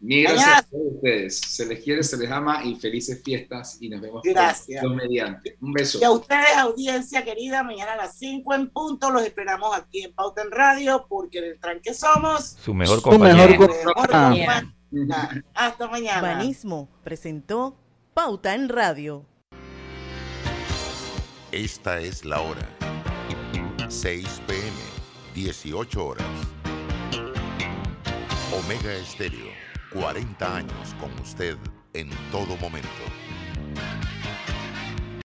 [0.00, 1.38] Mil gracias a ustedes.
[1.40, 4.80] Se les quiere, se les ama y felices fiestas y nos vemos Gracias.
[4.80, 5.56] pronto, mediante.
[5.60, 5.98] Un beso.
[6.00, 10.12] Y a ustedes, audiencia querida, mañana a las 5 en punto los esperamos aquí en
[10.14, 13.46] Pauta en Radio, porque en el tranque somos Su mejor Su compañía.
[13.46, 14.46] mejor mejor compañía.
[14.90, 15.44] compañía.
[15.54, 16.22] Hasta mañana.
[16.22, 17.76] Banismo presentó
[18.14, 19.26] Pauta en Radio.
[21.52, 22.64] Esta es la hora.
[23.88, 24.72] 6 pm,
[25.34, 26.26] 18 horas.
[28.52, 29.50] Omega Estéreo,
[29.92, 31.56] 40 años con usted
[31.92, 32.88] en todo momento.